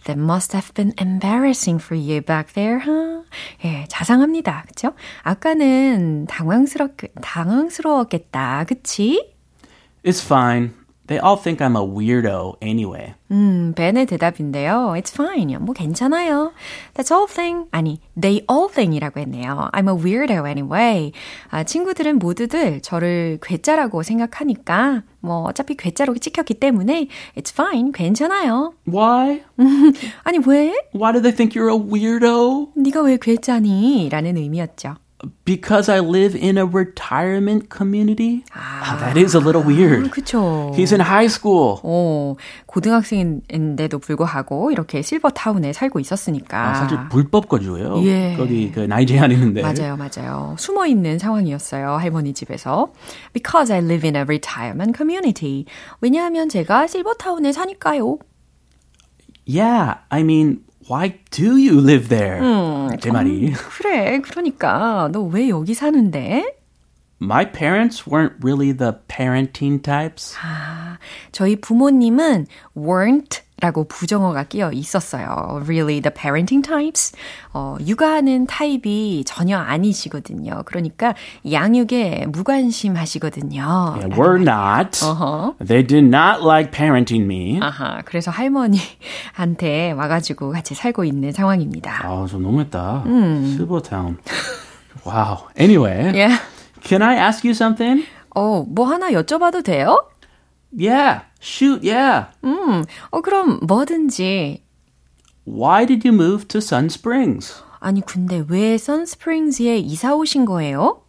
That 0.06 0.18
must 0.18 0.54
have 0.54 0.74
been 0.74 0.94
embarrassing 0.98 1.80
for 1.80 1.96
you 1.96 2.22
back 2.22 2.54
there, 2.54 2.80
huh? 2.80 3.24
예, 3.64 3.86
자상합니다. 3.88 4.66
그쵸? 4.68 4.94
아까는 5.24 6.28
당황스럽, 6.28 6.98
당황스러웠겠다. 7.22 8.66
그치? 8.68 9.34
It's 10.04 10.22
fine. 10.22 10.74
They 11.09 11.19
all 11.19 11.37
think 11.41 11.61
I'm 11.65 11.75
a 11.75 11.83
weirdo 11.83 12.57
anyway. 12.63 13.15
음, 13.31 13.73
벤의 13.75 14.05
대답인데요. 14.07 14.93
It's 14.97 15.13
fine. 15.13 15.57
뭐 15.59 15.75
괜찮아요. 15.75 16.53
That's 16.95 17.11
all 17.11 17.27
thing. 17.27 17.67
아니, 17.73 17.99
they 18.21 18.45
all 18.51 18.69
thing이라고 18.71 19.19
했네요. 19.21 19.71
I'm 19.73 19.89
a 19.89 19.95
weirdo 19.97 20.47
anyway. 20.47 21.13
아, 21.51 21.65
친구들은 21.65 22.19
모두들 22.19 22.83
저를 22.83 23.39
괴짜라고 23.43 24.03
생각하니까 24.03 25.03
뭐 25.21 25.45
어차피 25.45 25.77
괴짜로 25.77 26.15
찍혔기 26.15 26.55
때문에 26.55 27.09
It's 27.37 27.53
fine. 27.53 27.93
괜찮아요. 27.93 28.75
Why? 28.87 29.43
아니 30.25 30.39
왜? 30.47 30.75
Why 30.95 31.13
do 31.13 31.21
they 31.23 31.35
think 31.35 31.59
you're 31.59 31.73
a 31.73 31.79
weirdo? 31.79 32.69
네가 32.77 33.01
왜 33.03 33.17
괴짜니? 33.17 34.11
라는 34.11 34.37
의미였죠. 34.37 34.97
Because 35.45 35.89
I 35.89 35.99
live 35.99 36.37
in 36.37 36.59
a 36.59 36.65
retirement 36.65 37.71
community? 37.71 38.45
Ah, 38.55 38.97
that 39.01 39.17
is 39.19 39.35
a 39.35 39.41
little 39.41 39.65
weird. 39.65 40.13
그쵸. 40.13 40.73
He's 40.77 40.93
in 40.93 41.01
high 41.01 41.27
school. 41.27 41.81
어, 41.83 42.37
고등학생인데도 42.67 43.99
불구하고 43.99 44.71
이렇게 44.71 45.03
실버 45.03 45.31
타운에 45.31 45.73
살고 45.73 45.99
있었으니까. 45.99 46.69
아, 46.71 46.75
사실 46.75 46.99
불법 47.09 47.49
거주예요. 47.49 48.01
예. 48.05 48.37
거기 48.37 48.71
그 48.71 48.81
나이지리안 48.81 49.33
있는데. 49.33 49.63
맞아요, 49.63 49.97
맞아요. 49.97 50.55
숨어 50.57 50.87
있는 50.87 51.19
상황이었어요. 51.19 51.97
할머니 51.97 52.33
집에서. 52.33 52.93
Because 53.33 53.73
I 53.73 53.81
live 53.81 54.07
in 54.07 54.15
a 54.15 54.23
retirement 54.23 54.97
community. 54.97 55.65
왜냐하면 56.01 56.49
제가 56.49 56.87
실버 56.87 57.15
타운에 57.15 57.51
사니까요. 57.51 58.19
Yeah, 59.49 59.99
I 60.11 60.21
mean, 60.21 60.61
why 60.89 61.19
do 61.31 61.57
you 61.57 61.81
live 61.81 62.09
there? 62.09 62.41
제 63.01 63.11
말이. 63.11 63.53
그래, 63.53 64.21
그러니까 64.23 65.09
너 65.13 65.21
왜 65.29 65.49
여기 65.51 65.75
사는데? 65.75 66.55
My 67.21 67.45
parents 67.45 68.07
weren't 68.07 68.35
really 68.43 68.73
the 68.73 68.93
parenting 69.09 69.83
types. 69.83 70.37
아, 70.41 70.99
저희 71.33 71.57
부모님은 71.57 72.47
weren't 72.77 73.41
라고 73.61 73.85
부정어가 73.85 74.45
끼어 74.45 74.71
있었어요. 74.73 75.61
Really 75.65 76.01
the 76.01 76.13
parenting 76.15 76.63
types? 76.63 77.13
어, 77.53 77.77
육아하는 77.85 78.47
타입이 78.47 79.25
전혀 79.27 79.59
아니시거든요. 79.59 80.63
그러니까 80.65 81.15
양육에 81.51 82.27
무관심하시거든요. 82.29 83.63
Yeah, 83.97 84.17
we're 84.17 84.41
not. 84.41 85.05
어허. 85.05 85.57
They 85.59 85.85
did 85.85 86.07
not 86.07 86.41
like 86.47 86.71
parenting 86.71 87.25
me. 87.25 87.59
아하, 87.61 88.01
그래서 88.05 88.31
할머니한테 88.31 89.91
와가지고 89.93 90.53
같이 90.53 90.77
살고 90.77 91.05
있는 91.05 91.33
상황입니다. 91.33 92.07
아, 92.07 92.27
좀 92.31 92.43
너무했다. 92.43 93.05
실버타운. 93.57 94.19
wow. 95.05 95.49
Anyway, 95.59 96.13
예. 96.15 96.29
can 96.85 97.03
I 97.03 97.17
ask 97.27 97.45
you 97.45 97.51
something? 97.55 98.07
어, 98.37 98.65
뭐 98.69 98.87
하나 98.87 99.11
여쭤봐도 99.11 99.65
돼요? 99.65 99.99
Yeah, 100.77 101.23
shoot, 101.41 101.83
yeah. 101.83 102.27
음, 102.45 102.85
어, 103.11 103.21
그럼 103.21 103.61
뭐든지. 103.67 104.63
Why 105.47 105.87
did 105.87 106.07
you 106.07 106.15
move 106.15 106.47
to 106.49 106.59
Sun 106.59 106.87
Springs? 106.87 107.63
아니, 107.81 108.01
근데 108.01 108.45
왜 108.49 108.77
선스프링즈에 108.77 109.79
이사 109.79 110.15
오신 110.15 110.45
거예요? 110.45 111.03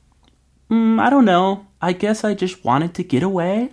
Mm, 0.72 1.00
I 1.00 1.10
don't 1.10 1.26
know. 1.26 1.66
I 1.80 1.98
guess 1.98 2.26
I 2.26 2.36
just 2.36 2.62
wanted 2.66 2.94
to 2.94 3.04
get 3.08 3.24
away. 3.26 3.72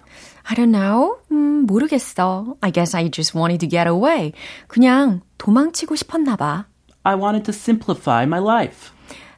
I 0.48 0.54
don't 0.56 0.72
know. 0.72 1.18
음, 1.30 1.66
모르겠어. 1.66 2.56
I 2.60 2.72
guess 2.72 2.96
I 2.96 3.10
just 3.10 3.36
wanted 3.36 3.58
to 3.60 3.68
get 3.68 3.88
away. 3.88 4.32
그냥 4.66 5.20
도망치고 5.38 5.94
싶었나 5.94 6.36
봐. 6.36 6.66
I 7.02 7.14
wanted 7.14 7.44
to 7.44 7.52
simplify 7.52 8.24
my 8.24 8.40
life. 8.40 8.90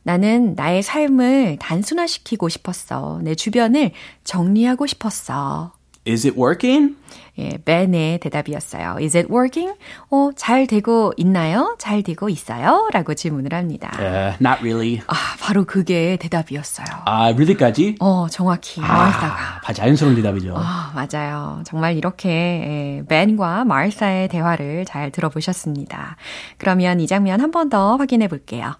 나는 0.02 0.54
나의 0.54 0.82
삶을 0.82 1.58
단순화시키고 1.60 2.48
싶었어. 2.48 3.20
내 3.22 3.34
주변을 3.34 3.90
정리하고 4.24 4.86
싶었어. 4.86 5.72
Is 6.08 6.26
it 6.26 6.40
working? 6.40 6.96
예, 7.38 7.50
벤의 7.64 8.18
대답이었어요. 8.18 8.96
Is 9.00 9.16
it 9.16 9.28
working? 9.30 9.72
어, 10.10 10.30
잘 10.34 10.66
되고 10.66 11.12
있나요? 11.16 11.76
잘 11.78 12.02
되고 12.02 12.28
있어요? 12.28 12.88
라고 12.92 13.14
질문을 13.14 13.52
합니다. 13.54 13.90
Uh, 13.98 14.36
not 14.40 14.60
really. 14.60 15.00
아, 15.06 15.14
바로 15.38 15.64
그게 15.64 16.16
대답이었어요. 16.16 16.86
아, 17.04 17.28
really까지? 17.28 17.96
어, 18.00 18.26
정확히 18.30 18.80
마을사가. 18.80 19.60
아, 19.64 19.72
자연스러운 19.72 20.16
대답이죠. 20.16 20.54
아, 20.56 20.92
맞아요. 20.96 21.62
정말 21.64 21.96
이렇게 21.96 22.28
예, 22.28 23.02
벤과 23.06 23.64
마을사의 23.66 24.28
대화를 24.28 24.84
잘 24.86 25.10
들어보셨습니다. 25.12 26.16
그러면 26.56 27.00
이 27.00 27.06
장면 27.06 27.40
한 27.40 27.50
번 27.52 27.68
더 27.68 27.96
확인해 27.96 28.28
볼게요. 28.28 28.74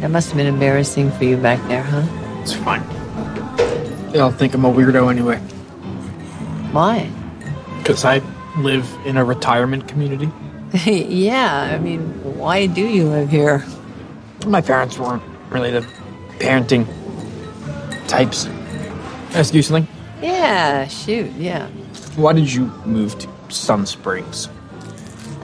That 0.00 0.06
must 0.10 0.32
have 0.32 0.36
been 0.42 0.48
embarrassing 0.52 1.14
for 1.14 1.26
you 1.30 1.40
back 1.40 1.60
there, 1.68 1.84
huh? 1.84 2.02
It's 2.42 2.54
fine. 2.56 2.82
They 4.12 4.20
all 4.20 4.32
think 4.34 4.54
I'm 4.56 4.64
a 4.64 4.72
weirdo 4.72 5.10
anyway. 5.10 5.38
Why? 6.74 7.08
Because 7.78 8.04
I 8.04 8.20
live 8.58 8.92
in 9.06 9.16
a 9.16 9.24
retirement 9.24 9.86
community. 9.86 10.28
yeah, 10.84 11.70
I 11.72 11.78
mean, 11.78 12.00
why 12.36 12.66
do 12.66 12.84
you 12.84 13.04
live 13.08 13.30
here? 13.30 13.64
My 14.44 14.60
parents 14.60 14.98
weren't 14.98 15.22
really 15.50 15.70
the 15.70 15.86
parenting 16.40 16.84
types. 18.08 18.46
Ask 19.36 19.54
you 19.54 19.62
something? 19.62 19.86
Yeah, 20.20 20.88
shoot, 20.88 21.30
yeah. 21.36 21.68
Why 22.16 22.32
did 22.32 22.52
you 22.52 22.66
move 22.84 23.16
to 23.20 23.28
Sun 23.50 23.86
Springs? 23.86 24.48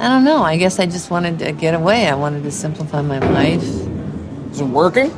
I 0.00 0.08
don't 0.08 0.24
know. 0.24 0.42
I 0.42 0.56
guess 0.56 0.80
I 0.80 0.86
just 0.86 1.12
wanted 1.12 1.38
to 1.38 1.52
get 1.52 1.74
away. 1.74 2.08
I 2.08 2.16
wanted 2.16 2.42
to 2.42 2.50
simplify 2.50 3.02
my 3.02 3.20
life. 3.20 3.62
Is 4.50 4.60
it 4.60 4.64
working? 4.64 5.12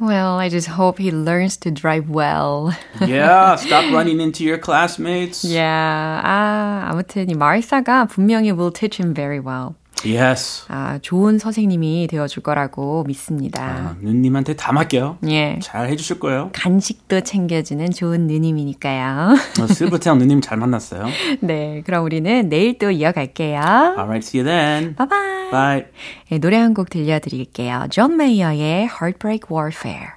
Well, 0.00 0.38
I 0.38 0.48
just 0.48 0.66
hope 0.66 0.98
he 0.98 1.12
learns 1.12 1.56
to 1.58 1.70
drive 1.70 2.10
well. 2.10 2.74
yeah, 3.00 3.54
stop 3.56 3.92
running 3.92 4.20
into 4.20 4.42
your 4.42 4.58
classmates. 4.58 5.44
yeah. 5.44 6.20
아, 6.24 6.88
아무튼 6.90 7.30
이 7.30 7.34
마을사가 7.34 8.06
분명히 8.08 8.50
will 8.50 8.72
teach 8.72 8.98
him 8.98 9.14
very 9.14 9.38
well. 9.38 9.76
Yes. 10.05 10.65
아, 10.69 10.99
좋은 11.01 11.39
선생님이 11.39 12.07
되어줄 12.09 12.43
거라고 12.43 13.03
믿습니다. 13.07 13.63
아, 13.63 13.95
누님한테 14.01 14.55
다 14.55 14.71
맡겨. 14.71 15.17
예. 15.27 15.57
잘 15.61 15.89
해주실 15.89 16.19
거예요. 16.19 16.49
간식도 16.53 17.21
챙겨주는 17.21 17.89
좋은 17.91 18.27
누님이니까요. 18.27 19.35
어, 19.61 19.67
실버타운 19.67 20.19
누님 20.19 20.41
잘 20.41 20.57
만났어요. 20.57 21.05
네, 21.41 21.81
그럼 21.85 22.03
우리는 22.05 22.47
내일 22.49 22.77
또 22.77 22.91
이어갈게요. 22.91 23.59
Alright, 23.59 24.19
see 24.19 24.39
you 24.41 24.45
then. 24.45 24.95
bye-bye. 24.95 25.49
Bye. 25.51 25.85
네, 26.29 26.39
노래 26.39 26.57
한 26.57 26.73
곡 26.73 26.89
들려드릴게요. 26.89 27.87
존 27.89 28.17
메이어의 28.17 28.83
Heartbreak 29.01 29.47
Warfare. 29.49 30.16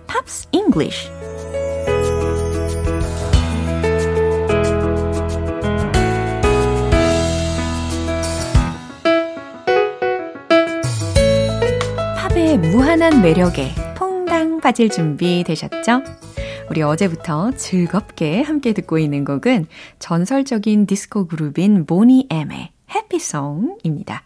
Pops 0.31 0.47
English. 0.53 1.09
팝의 12.15 12.57
무한한 12.59 13.21
매력에 13.21 13.75
퐁당 13.97 14.61
빠질 14.61 14.89
준비 14.89 15.43
되셨죠? 15.43 16.01
우리 16.69 16.81
어제부터 16.81 17.51
즐겁게 17.51 18.41
함께 18.41 18.71
듣고 18.71 18.97
있는 18.97 19.25
곡은 19.25 19.67
전설적인 19.99 20.85
디스코 20.87 21.27
그룹인 21.27 21.85
모니 21.85 22.27
M의 22.29 22.71
해피송입니다. 22.95 24.23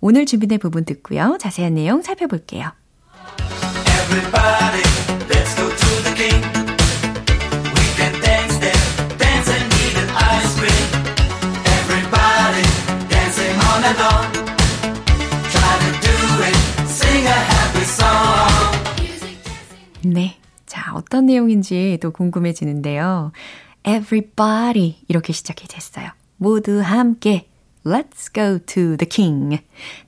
오늘 0.00 0.26
준비된 0.26 0.60
부분 0.60 0.84
듣고요. 0.84 1.38
자세한 1.40 1.74
내용 1.74 2.02
살펴볼게요. 2.02 2.70
Everybody, 4.10 4.89
네. 20.02 20.36
자, 20.66 20.92
어떤 20.94 21.26
내용인지 21.26 21.98
또 22.00 22.10
궁금해지는데요. 22.12 23.32
Everybody 23.84 24.96
이렇게 25.08 25.32
시작이 25.32 25.66
됐어요. 25.66 26.10
모두 26.36 26.80
함께 26.80 27.46
Let's 27.84 28.32
go 28.34 28.58
to 28.66 28.96
the 28.96 29.08
king. 29.08 29.58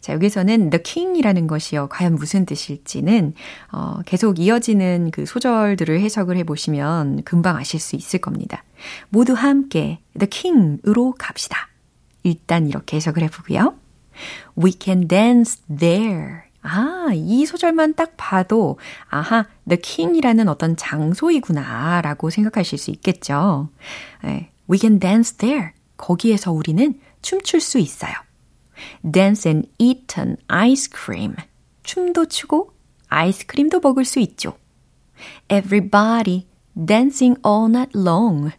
자, 0.00 0.12
여기서는 0.12 0.70
the 0.70 0.82
king이라는 0.82 1.46
것이요. 1.46 1.88
과연 1.88 2.16
무슨 2.16 2.44
뜻일지는, 2.44 3.34
어, 3.72 4.00
계속 4.04 4.38
이어지는 4.38 5.10
그 5.10 5.24
소절들을 5.24 5.98
해석을 6.00 6.36
해보시면 6.36 7.22
금방 7.24 7.56
아실 7.56 7.80
수 7.80 7.96
있을 7.96 8.20
겁니다. 8.20 8.62
모두 9.08 9.32
함께 9.32 10.00
the 10.18 10.28
king으로 10.28 11.14
갑시다. 11.18 11.71
일단 12.22 12.68
이렇게 12.68 12.96
해석을 12.96 13.22
해보고요. 13.24 13.74
We 14.56 14.74
can 14.78 15.08
dance 15.08 15.62
there. 15.66 16.42
아, 16.62 17.08
이 17.12 17.44
소절만 17.44 17.94
딱 17.94 18.16
봐도, 18.16 18.78
아하, 19.08 19.46
the 19.68 19.80
king이라는 19.80 20.48
어떤 20.48 20.76
장소이구나, 20.76 22.02
라고 22.02 22.30
생각하실 22.30 22.78
수 22.78 22.90
있겠죠. 22.92 23.68
네, 24.22 24.50
we 24.70 24.78
can 24.78 25.00
dance 25.00 25.36
there. 25.36 25.70
거기에서 25.96 26.52
우리는 26.52 26.98
춤출 27.20 27.60
수 27.60 27.78
있어요. 27.78 28.12
dance 29.10 29.48
and 29.50 29.68
eat 29.78 30.20
an 30.20 30.36
ice 30.46 30.88
cream. 30.92 31.34
춤도 31.82 32.26
추고, 32.26 32.72
아이스크림도 33.08 33.80
먹을 33.80 34.04
수 34.04 34.20
있죠. 34.20 34.56
everybody 35.50 36.46
dancing 36.74 37.40
all 37.44 37.68
night 37.68 37.98
long. 37.98 38.52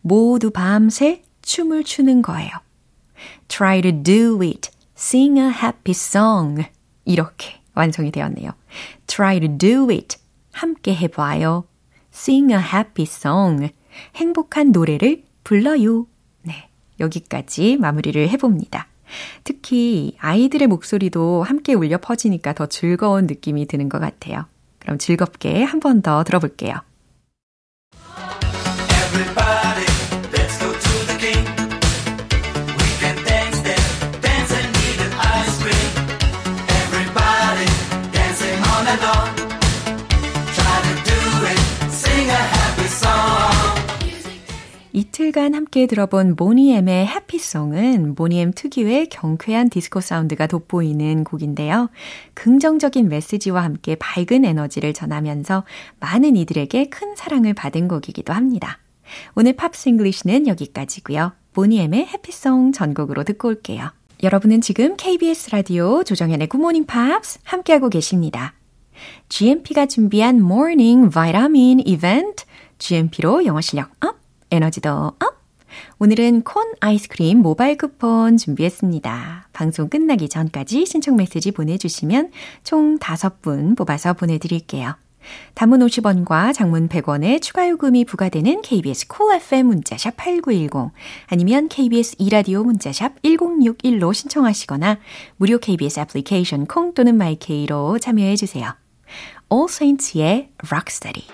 모두 0.00 0.50
밤새 0.50 1.22
춤을 1.42 1.84
추는 1.84 2.22
거예요. 2.22 2.50
Try 3.54 3.80
to 3.82 3.92
do 3.92 4.40
it. 4.42 4.70
sing 4.96 5.38
a 5.38 5.48
happy 5.50 5.92
song. 5.92 6.64
이렇게 7.04 7.60
완성이 7.74 8.10
되었네요. 8.10 8.52
try 9.06 9.40
to 9.40 9.48
do 9.58 9.90
it. 9.90 10.16
함께 10.52 10.94
해봐요. 10.94 11.64
sing 12.12 12.52
a 12.52 12.58
happy 12.60 13.02
song. 13.04 13.70
행복한 14.16 14.72
노래를 14.72 15.24
불러요. 15.44 16.06
네. 16.42 16.68
여기까지 17.00 17.76
마무리를 17.76 18.28
해봅니다. 18.30 18.86
특히 19.44 20.16
아이들의 20.20 20.68
목소리도 20.68 21.42
함께 21.42 21.74
울려 21.74 21.98
퍼지니까 21.98 22.54
더 22.54 22.66
즐거운 22.66 23.26
느낌이 23.26 23.66
드는 23.66 23.88
것 23.88 23.98
같아요. 23.98 24.46
그럼 24.78 24.98
즐겁게 24.98 25.62
한 25.62 25.80
번 25.80 26.00
더 26.02 26.24
들어볼게요. 26.24 26.74
이틀간 44.94 45.54
함께 45.54 45.86
들어본 45.86 46.34
보니엠의 46.36 47.06
Happy 47.06 47.51
Song은 47.51 48.14
보니엠 48.14 48.52
특유의 48.52 49.08
경쾌한 49.08 49.70
디스코 49.70 50.00
사운드가 50.00 50.46
돋보이는 50.46 51.24
곡인데요. 51.24 51.88
긍정적인 52.34 53.08
메시지와 53.08 53.64
함께 53.64 53.96
밝은 53.96 54.44
에너지를 54.44 54.92
전하면서 54.92 55.64
많은 55.98 56.36
이들에게 56.36 56.90
큰 56.90 57.16
사랑을 57.16 57.54
받은 57.54 57.88
곡이기도 57.88 58.34
합니다. 58.34 58.78
오늘 59.34 59.54
Pops 59.54 59.88
English는 59.88 60.46
여기까지고요. 60.46 61.32
보니엠의 61.54 62.06
Happy 62.08 62.44
Song 62.44 62.72
전곡으로 62.72 63.24
듣고 63.24 63.48
올게요. 63.48 63.90
여러분은 64.22 64.60
지금 64.60 64.96
KBS 64.96 65.50
라디오 65.50 66.04
조정현의 66.04 66.48
굿모닝 66.48 66.84
팝스 66.84 67.40
함께하고 67.44 67.88
계십니다. 67.88 68.54
GMP가 69.30 69.86
준비한 69.86 70.40
morning 70.42 71.08
vitamin 71.08 71.80
이벤트 71.80 72.44
GMP로 72.78 73.46
영어 73.46 73.60
실력 73.60 73.90
up, 74.04 74.21
에너지도 74.52 74.90
up. 74.90 75.42
오늘은 75.98 76.42
콘 76.42 76.74
아이스크림 76.80 77.38
모바일 77.38 77.78
쿠폰 77.78 78.36
준비했습니다. 78.36 79.48
방송 79.54 79.88
끝나기 79.88 80.28
전까지 80.28 80.84
신청 80.84 81.16
메시지 81.16 81.50
보내주시면 81.50 82.30
총 82.62 82.98
5분 82.98 83.76
뽑아서 83.76 84.12
보내드릴게요. 84.12 84.94
단문 85.54 85.80
50원과 85.80 86.52
장문 86.52 86.88
100원의 86.88 87.40
추가 87.40 87.68
요금이 87.68 88.04
부과되는 88.04 88.60
KBS 88.60 89.28
cool 89.28 89.40
FM 89.40 89.66
문자샵 89.68 90.16
8910 90.16 90.92
아니면 91.28 91.68
KBS 91.68 92.16
2라디오 92.18 92.64
문자샵 92.64 93.22
1061로 93.22 94.12
신청하시거나 94.12 94.98
무료 95.36 95.58
KBS 95.58 96.00
애플리케이션 96.00 96.66
콩 96.66 96.92
또는 96.92 97.16
마이케이로 97.16 97.98
참여해 98.00 98.36
주세요. 98.36 98.74
All 99.50 99.66
Saints의 99.70 100.50
Rocksteady 100.68 101.26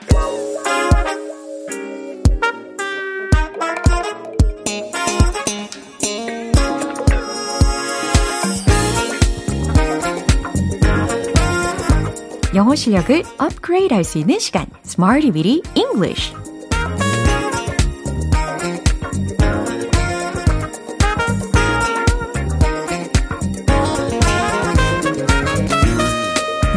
영어 12.59 12.75
실력을 12.75 13.23
업그레이드 13.38 13.94
할 13.94 14.03
수 14.03 14.18
있는 14.18 14.40
시간 14.40 14.66
Smarty 14.85 15.31
Weedy 15.31 15.62
English 15.77 16.35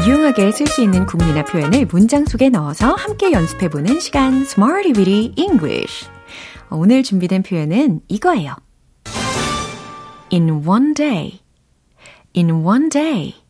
유용하게 0.05 0.51
쓸 0.51 0.67
수 0.67 0.83
있는 0.83 1.07
구문이나 1.07 1.45
표현을 1.45 1.87
문장 1.87 2.27
속에 2.27 2.49
넣어서 2.49 2.93
함께 2.93 3.31
연습해보는 3.31 3.99
시간 3.99 4.43
Smarty 4.43 4.93
Weedy 4.95 5.33
English 5.35 6.07
오늘 6.69 7.01
준비된 7.01 7.41
표현은 7.41 8.01
이거예요. 8.07 8.53
In 10.31 10.63
one 10.63 10.93
day. 10.93 11.39
In 12.35 12.51
one 12.63 12.89
day. 12.89 13.40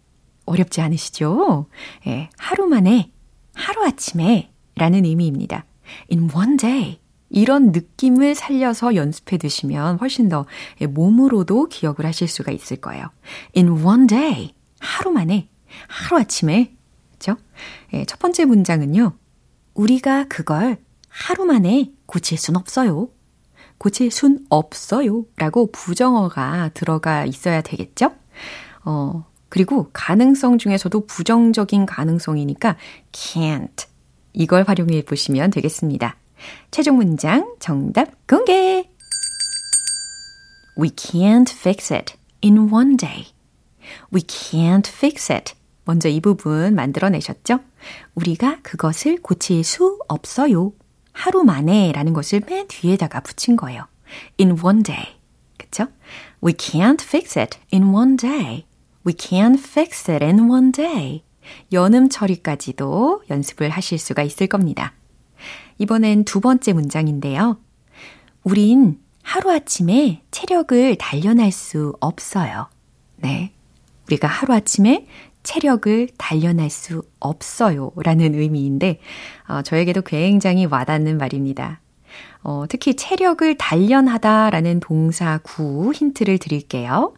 어렵지 0.52 0.82
않으시죠? 0.82 1.68
예, 2.08 2.30
하루 2.38 2.68
만에, 2.68 3.12
하루 3.54 3.86
아침에 3.86 4.52
라는 4.76 5.06
의미입니다. 5.06 5.66
In 6.12 6.30
one 6.34 6.58
day. 6.58 7.00
이런 7.34 7.72
느낌을 7.72 8.36
살려서 8.36 8.96
연습해 8.96 9.38
두시면 9.38 10.00
훨씬 10.00 10.28
더 10.28 10.46
몸으로도 10.82 11.70
기억을 11.70 12.06
하실 12.06 12.28
수가 12.28 12.52
있을 12.52 12.78
거예요. 12.78 13.06
In 13.56 13.70
one 13.70 14.08
day. 14.08 14.54
하루 14.80 15.12
만에, 15.12 15.48
하루 15.88 16.20
아침에. 16.20 16.76
그죠? 17.14 17.38
예, 17.94 18.04
첫 18.06 18.20
번째 18.20 18.46
문장은요. 18.46 19.14
우리가 19.74 20.26
그걸 20.28 20.78
하루 21.08 21.46
만에 21.46 21.92
고칠 22.06 22.38
순 22.38 22.58
없어요. 22.58 23.10
고칠 23.78 24.12
순 24.12 24.46
없어요. 24.50 25.24
라고 25.38 25.72
부정어가 25.72 26.70
들어가 26.74 27.26
있어야 27.26 27.62
되겠죠? 27.62 28.12
어, 28.84 29.26
그리고 29.52 29.90
가능성 29.92 30.58
중에서도 30.58 31.06
부정적인 31.08 31.86
가능성이니까 31.86 32.78
can't. 33.12 33.86
이걸 34.32 34.64
활용해 34.64 35.04
보시면 35.04 35.52
되겠습니다. 35.52 36.16
최종 36.72 36.96
문장 36.96 37.54
정답 37.60 38.26
공개! 38.28 38.90
We 40.80 40.90
can't 40.92 41.52
fix 41.52 41.94
it 41.94 42.16
in 42.42 42.72
one 42.72 42.96
day. 42.96 43.26
We 44.14 44.22
can't 44.22 44.88
fix 44.88 45.30
it. 45.34 45.54
먼저 45.84 46.08
이 46.08 46.22
부분 46.22 46.74
만들어내셨죠? 46.74 47.60
우리가 48.16 48.60
그것을 48.64 49.18
고칠 49.18 49.66
수 49.66 50.00
없어요. 50.08 50.72
하루 51.12 51.44
만에 51.44 51.92
라는 51.92 52.14
것을 52.14 52.42
맨 52.48 52.70
뒤에다가 52.70 53.20
붙인 53.20 53.58
거예요. 53.58 53.86
in 54.40 54.58
one 54.64 54.82
day. 54.82 55.08
그쵸? 55.58 55.88
We 56.42 56.54
can't 56.54 57.02
fix 57.02 57.38
it 57.38 57.60
in 57.74 57.94
one 57.94 58.16
day. 58.16 58.66
We 59.06 59.14
can't 59.14 59.60
fix 59.60 60.10
it 60.12 60.24
in 60.24 60.50
one 60.50 60.72
day. 60.72 61.24
연음 61.72 62.10
처리까지도 62.10 63.24
연습을 63.30 63.70
하실 63.70 63.98
수가 63.98 64.24
있을 64.24 64.48
겁니다. 64.48 64.94
이번엔 65.80 66.26
두 66.26 66.40
번째 66.40 66.74
문장인데요. 66.74 67.60
우린 68.44 69.00
하루아침에 69.24 70.22
체력을 70.32 70.96
단련할 70.98 71.52
수 71.52 71.96
없어요. 72.00 72.70
네. 73.18 73.54
우리가 74.08 74.28
하루아침에 74.28 75.08
체력을 75.44 76.10
단련할 76.18 76.70
수 76.70 77.04
없어요. 77.20 77.92
라는 77.98 78.36
의미인데, 78.36 79.00
어, 79.48 79.62
저에게도 79.64 80.04
굉장히 80.04 80.66
와닿는 80.66 81.18
말입니다. 81.18 81.82
어, 82.44 82.66
특히 82.68 82.96
체력을 82.96 83.58
단련하다 83.58 84.50
라는 84.50 84.80
동사 84.80 85.40
구 85.44 85.92
힌트를 85.94 86.38
드릴게요. 86.38 87.14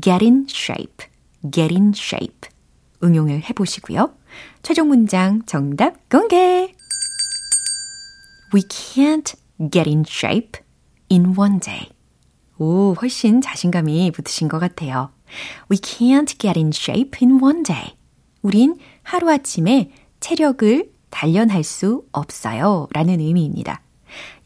get 0.00 0.24
in 0.24 0.46
shape, 0.48 1.07
get 1.42 1.74
in 1.74 1.92
shape. 1.94 2.48
응용을 3.02 3.42
해보시고요. 3.48 4.14
최종 4.62 4.88
문장 4.88 5.42
정답 5.46 6.08
공개! 6.08 6.74
We 8.54 8.62
can't 8.62 9.34
get 9.70 9.88
in 9.88 10.04
shape 10.06 10.60
in 11.10 11.34
one 11.36 11.60
day. 11.60 11.90
오, 12.58 12.94
훨씬 13.00 13.40
자신감이 13.40 14.10
붙으신 14.10 14.48
것 14.48 14.58
같아요. 14.58 15.12
We 15.70 15.78
can't 15.78 16.38
get 16.38 16.58
in 16.58 16.70
shape 16.74 17.18
in 17.22 17.42
one 17.42 17.62
day. 17.62 17.96
우린 18.42 18.76
하루아침에 19.02 19.92
체력을 20.20 20.90
단련할 21.10 21.62
수 21.62 22.04
없어요. 22.12 22.88
라는 22.92 23.20
의미입니다. 23.20 23.82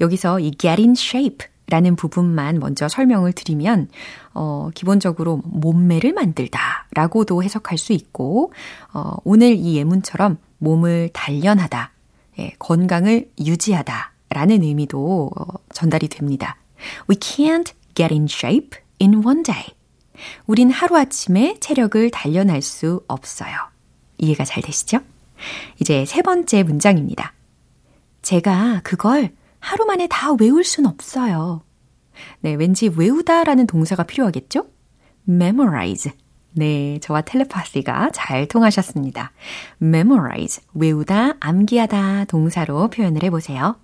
여기서 0.01 0.41
이 0.41 0.51
get 0.53 0.81
in 0.83 0.93
shape 0.93 1.47
라는 1.73 1.97
부분만 1.97 2.59
먼저 2.59 2.87
설명을 2.87 3.33
드리면, 3.33 3.89
어, 4.35 4.69
기본적으로 4.75 5.41
몸매를 5.43 6.13
만들다 6.13 6.87
라고도 6.93 7.43
해석할 7.43 7.79
수 7.79 7.95
있고, 7.95 8.53
어, 8.93 9.15
오늘 9.25 9.55
이 9.55 9.79
예문처럼 9.79 10.37
몸을 10.59 11.09
단련하다, 11.15 11.91
예, 12.41 12.53
건강을 12.59 13.31
유지하다 13.41 14.13
라는 14.29 14.63
의미도 14.63 15.31
어, 15.35 15.45
전달이 15.73 16.09
됩니다. 16.09 16.59
We 17.09 17.17
can't 17.17 17.73
get 17.95 18.13
in 18.13 18.25
shape 18.25 18.79
in 19.01 19.25
one 19.25 19.43
day. 19.43 19.65
우린 20.47 20.71
하루아침에 20.71 21.57
체력을 21.59 22.11
단련할 22.11 22.61
수 22.61 23.03
없어요. 23.09 23.55
이해가 24.19 24.45
잘 24.45 24.63
되시죠? 24.63 24.99
이제 25.81 26.05
세 26.05 26.21
번째 26.21 26.65
문장입니다. 26.65 27.33
제가 28.21 28.83
그걸 28.85 29.33
하루 29.63 29.87
만에 29.87 30.09
다 30.09 30.33
외울 30.39 30.65
순 30.65 30.87
없어요. 30.87 31.63
네, 32.41 32.55
왠지 32.55 32.91
외우다라는 32.95 33.67
동사가 33.69 34.03
필요하겠죠? 34.03 34.67
memorize. 35.29 36.13
네, 36.55 36.99
저와 37.01 37.23
텔레파시가 37.23 38.11
잘 38.13 38.49
통하셨습니다. 38.49 39.33
memorize, 39.81 40.65
외우다, 40.75 41.35
암기하다 41.41 42.25
동사로 42.27 42.91
표현을 42.91 43.23
해보세요. 43.23 43.77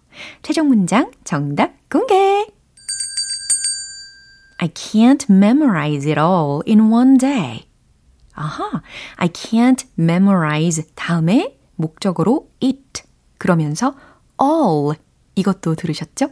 최종 0.42 0.68
문장 0.68 1.12
정답 1.24 1.72
공개! 1.88 2.14
I 4.58 4.68
can't 4.68 5.30
memorize 5.30 6.10
it 6.10 6.20
all 6.20 6.60
in 6.66 6.92
one 6.92 7.16
day. 7.16 7.68
아하, 8.34 8.82
I 9.16 9.28
can't 9.28 9.86
memorize 9.96 10.82
다음에 10.96 11.56
목적으로 11.76 12.50
it. 12.60 13.04
그러면서 13.38 13.94
all 14.42 14.98
이것도 15.38 15.76
들으셨죠? 15.76 16.30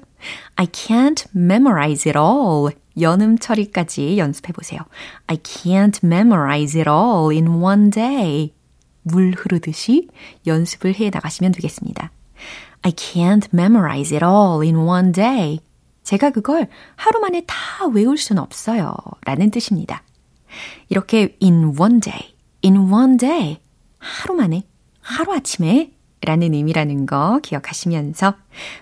I 0.56 0.66
can't 0.66 1.26
memorize 1.34 2.10
it 2.10 2.18
all. 2.18 2.74
연음 3.00 3.38
처리까지 3.38 4.18
연습해 4.18 4.52
보세요. 4.52 4.80
I 5.28 5.36
can't 5.36 6.02
memorize 6.02 6.80
it 6.80 6.90
all 6.90 7.30
in 7.30 7.62
one 7.62 7.90
day. 7.90 8.52
물 9.02 9.32
흐르듯이 9.36 10.08
연습을 10.46 10.96
해 10.96 11.10
나가시면 11.10 11.52
되겠습니다. 11.52 12.10
I 12.82 12.92
can't 12.92 13.48
memorize 13.54 14.16
it 14.16 14.24
all 14.24 14.66
in 14.66 14.76
one 14.76 15.12
day. 15.12 15.60
제가 16.02 16.30
그걸 16.30 16.68
하루 16.96 17.20
만에 17.20 17.44
다 17.46 17.86
외울 17.92 18.18
수는 18.18 18.42
없어요. 18.42 18.94
라는 19.24 19.50
뜻입니다. 19.50 20.02
이렇게 20.88 21.36
in 21.40 21.76
one 21.78 22.00
day, 22.00 22.34
in 22.64 22.92
one 22.92 23.16
day, 23.18 23.58
하루 23.98 24.34
만에, 24.34 24.62
하루 25.00 25.32
아침에 25.32 25.95
라는 26.22 26.54
의미라는 26.54 27.06
거 27.06 27.40
기억하시면서 27.42 28.34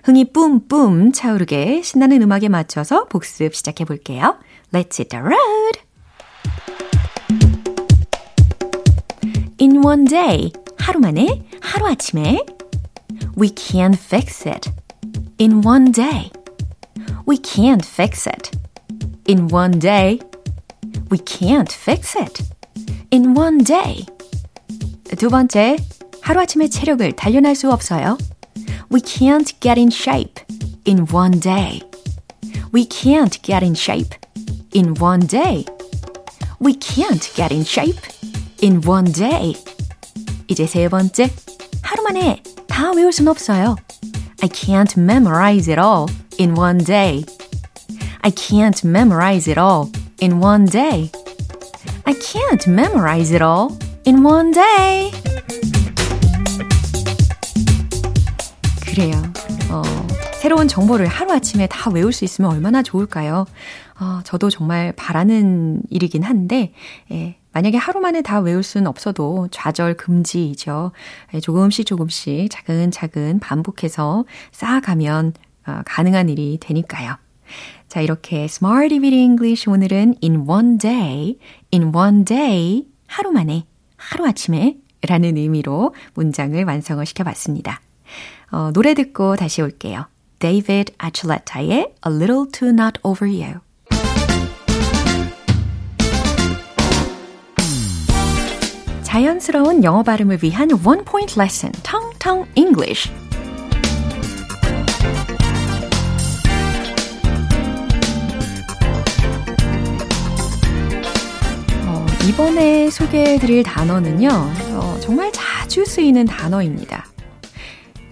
흥이 0.05 0.33
뿜뿜 0.33 1.13
차오르게 1.13 1.83
신나는 1.83 2.23
음악에 2.23 2.49
맞춰서 2.49 3.07
복습 3.07 3.55
시작해 3.55 3.85
볼게요. 3.85 4.37
Let's 4.73 4.99
hit 4.99 5.09
the 5.09 5.23
road! 5.23 5.81
In 9.61 9.85
one 9.85 10.05
day, 10.05 10.53
하루 10.79 11.01
만에, 11.01 11.43
하루 11.61 11.87
아침에 11.87 12.45
We 13.37 13.49
can't 13.49 13.99
fix 13.99 14.49
it. 14.49 14.71
In 15.39 15.63
one 15.65 15.93
day. 15.93 16.31
We 17.27 17.37
can't 17.39 17.85
fix 17.85 18.29
it. 18.29 18.51
In 19.27 19.49
one 19.51 19.79
day. 19.79 20.21
We 21.11 21.19
can't 21.19 21.73
fix 21.73 22.17
it. 22.17 22.45
In 23.13 23.37
one 23.37 23.65
day. 23.65 24.07
두 25.17 25.29
번째, 25.29 25.77
하루아침에 26.24 26.68
체력을 26.70 27.12
단련할 27.14 27.56
수 27.56 27.72
없어요. 27.72 28.18
We 28.92 29.02
can't 29.02 29.60
get 29.60 29.80
in 29.80 29.90
shape 29.90 30.44
in 30.86 31.06
one 31.12 31.40
day. 31.40 31.82
We 32.74 32.86
can't 32.86 33.42
get 33.42 33.64
in 33.64 33.74
shape 33.74 34.16
in 34.74 34.94
one 35.00 35.26
day. 35.28 35.66
We 36.60 36.74
can't 36.74 37.34
get 37.36 37.54
in 37.54 37.62
shape 37.62 38.02
in 38.62 38.82
one 38.86 39.12
day. 39.12 39.56
이제 40.48 40.66
세 40.66 40.88
번째, 40.90 41.32
하루 41.82 42.04
만에 42.04 42.44
다 42.68 42.92
외울 42.92 43.12
순 43.12 43.28
없어요. 43.28 43.76
I 44.42 44.50
can't 44.50 44.98
memorize 44.98 45.70
it 45.70 45.80
all 45.80 46.08
in 46.40 46.58
one 46.58 46.84
day. 46.84 47.26
I 48.22 48.32
can't 48.32 48.84
memorize 48.84 49.50
it 49.50 49.60
all 49.60 49.92
in 50.22 50.44
one 50.44 50.66
day. 50.66 51.12
I 52.06 52.14
can't 52.14 52.68
memorize 52.68 53.32
it 53.32 53.44
all 53.44 53.78
in 54.06 54.24
one 54.24 54.52
day. 54.52 55.12
그래요. 58.95 59.15
어, 59.73 59.83
새로운 60.35 60.69
정보를 60.69 61.09
하루아침에 61.09 61.67
다 61.67 61.91
외울 61.91 62.13
수 62.13 62.25
있으면 62.25 62.53
얼마나 62.53 62.81
좋을까요? 62.81 63.45
어, 64.01 64.21
저도 64.23 64.51
정말 64.51 64.93
바라는 64.93 65.83
일이긴 65.91 66.23
한데, 66.23 66.73
예, 67.11 67.35
만약에 67.51 67.77
하루 67.77 67.99
만에 67.99 68.23
다 68.23 68.39
외울 68.39 68.63
수는 68.63 68.87
없어도 68.87 69.49
좌절 69.51 69.97
금지이죠. 69.97 70.93
예, 71.35 71.41
조금씩 71.41 71.87
조금씩 71.87 72.49
차근차근 72.53 73.41
반복해서 73.41 74.27
쌓아가면 74.53 75.33
어, 75.67 75.81
가능한 75.85 76.29
일이 76.29 76.59
되니까요. 76.61 77.17
자, 77.89 78.01
이렇게 78.01 78.45
Smart 78.45 78.95
Reading 78.95 79.17
English 79.17 79.69
오늘은 79.69 80.15
in 80.23 80.49
one 80.49 80.79
day, 80.79 81.37
in 81.73 81.93
one 81.93 82.25
day, 82.25 82.87
하루 83.09 83.33
만에, 83.33 83.67
하루 83.97 84.25
아침에 84.25 84.77
라는 85.03 85.37
의미로 85.37 85.97
문장을 86.15 86.63
완성을 86.65 87.05
시켜봤습니다. 87.05 87.81
어, 88.55 88.71
노래 88.73 88.95
듣고 88.95 89.35
다시 89.35 89.63
올게요. 89.63 90.07
David 90.39 90.93
Archuleta의 91.03 91.73
A 91.77 91.93
Little 92.07 92.45
Too 92.53 92.71
Not 92.71 93.01
Over 93.03 93.29
You. 93.29 93.55
자연스러운 99.03 99.83
영어 99.83 100.05
발음을 100.05 100.39
위한 100.41 100.71
One 100.71 101.03
Point 101.05 101.35
Lesson, 101.37 101.73
Tong 101.83 102.17
Tong 102.21 102.49
English. 102.55 103.11
어, 111.89 112.07
이번에 112.29 112.89
소개해드릴 112.89 113.65
단어는요, 113.65 114.29
어, 114.29 114.99
정말 115.01 115.33
자주 115.33 115.85
쓰이는 115.85 116.25
단어입니다. 116.27 117.14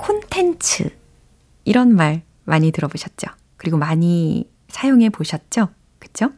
콘텐츠. 0.03 0.91
이런 1.65 1.95
말 1.95 2.23
많이 2.43 2.73
들어보셨죠? 2.73 3.29
그리고 3.57 3.77
많이 3.77 4.51
사용해 4.67 5.11
보셨죠? 5.11 5.69
그쵸? 6.01 6.31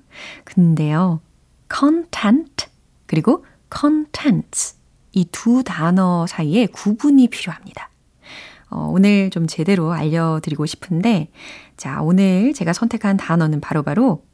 근데요, 0.45 1.23
content, 1.75 2.67
그리고 3.07 3.47
contents. 3.75 4.77
이 5.13 5.25
두 5.33 5.63
단어 5.65 6.27
사이에 6.27 6.67
구분이 6.67 7.29
필요합니다. 7.29 7.89
어, 8.69 8.89
오늘 8.93 9.31
좀 9.31 9.47
제대로 9.47 9.93
알려드리고 9.93 10.67
싶은데, 10.67 11.31
자, 11.79 12.03
오늘 12.03 12.53
제가 12.53 12.75
선택한 12.75 13.17
단어는 13.17 13.63
바로바로 13.63 13.95
바로 13.95 14.25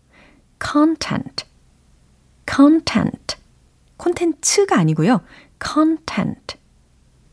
content. 0.61 1.45
content. 2.53 3.37
콘텐츠가 3.97 4.77
아니고요. 4.79 5.21
content. 5.65 6.57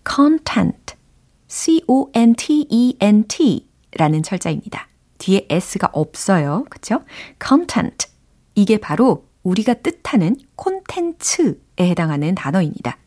content. 0.08 0.97
C-O-N-T-E-N-T 1.48 2.38
라는 3.94 4.24
철자입니다. 4.24 4.88
뒤에 5.18 5.48
S가 5.50 5.90
없어요. 5.94 6.66
그쵸? 6.70 7.02
content. 7.44 8.08
이게 8.56 8.78
바로 8.78 9.26
우리가 9.44 9.76
뜻하는 9.76 10.36
콘텐츠에 10.56 11.56
해당하는 11.80 12.36
단어입니다. 12.36 12.98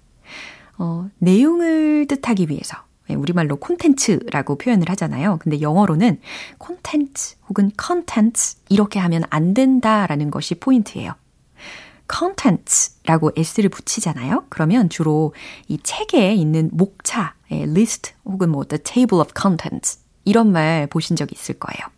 어, 0.78 1.08
내용을 1.18 2.06
뜻하기 2.08 2.48
위해서 2.48 2.78
예, 3.10 3.14
우리말로 3.14 3.56
콘텐츠라고 3.56 4.56
표현을 4.56 4.88
하잖아요. 4.90 5.38
근데 5.40 5.60
영어로는 5.60 6.20
콘텐츠 6.58 7.36
혹은 7.48 7.70
컨텐츠 7.76 8.56
이렇게 8.68 8.98
하면 8.98 9.22
안 9.28 9.52
된다라는 9.52 10.30
것이 10.30 10.54
포인트예요. 10.54 11.14
contents라고 12.10 13.32
s를 13.36 13.68
붙이잖아요. 13.68 14.46
그러면 14.48 14.88
주로 14.88 15.34
이 15.68 15.78
책에 15.82 16.34
있는 16.34 16.70
목차, 16.72 17.34
list 17.52 18.12
혹은 18.24 18.50
뭐 18.50 18.64
the 18.64 18.82
table 18.82 19.20
of 19.20 19.32
contents 19.40 20.00
이런 20.24 20.52
말 20.52 20.86
보신 20.86 21.16
적 21.16 21.32
있을 21.32 21.58
거예요. 21.58 21.88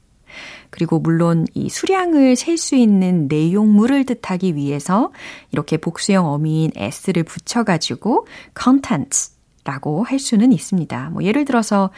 그리고 0.71 0.99
물론 0.99 1.47
이 1.53 1.69
수량을 1.69 2.37
셀 2.37 2.57
수 2.57 2.75
있는 2.75 3.29
내용물을 3.29 4.07
뜻하기 4.07 4.57
위해서 4.57 5.13
이렇게 5.51 5.77
복수형 5.77 6.27
어미인 6.27 6.71
s를 6.75 7.25
붙여가지고 7.25 8.27
contents라고 8.59 10.05
할 10.05 10.19
수는 10.19 10.53
있습니다. 10.53 11.11
뭐 11.11 11.23
예를 11.25 11.45
들어서 11.45 11.91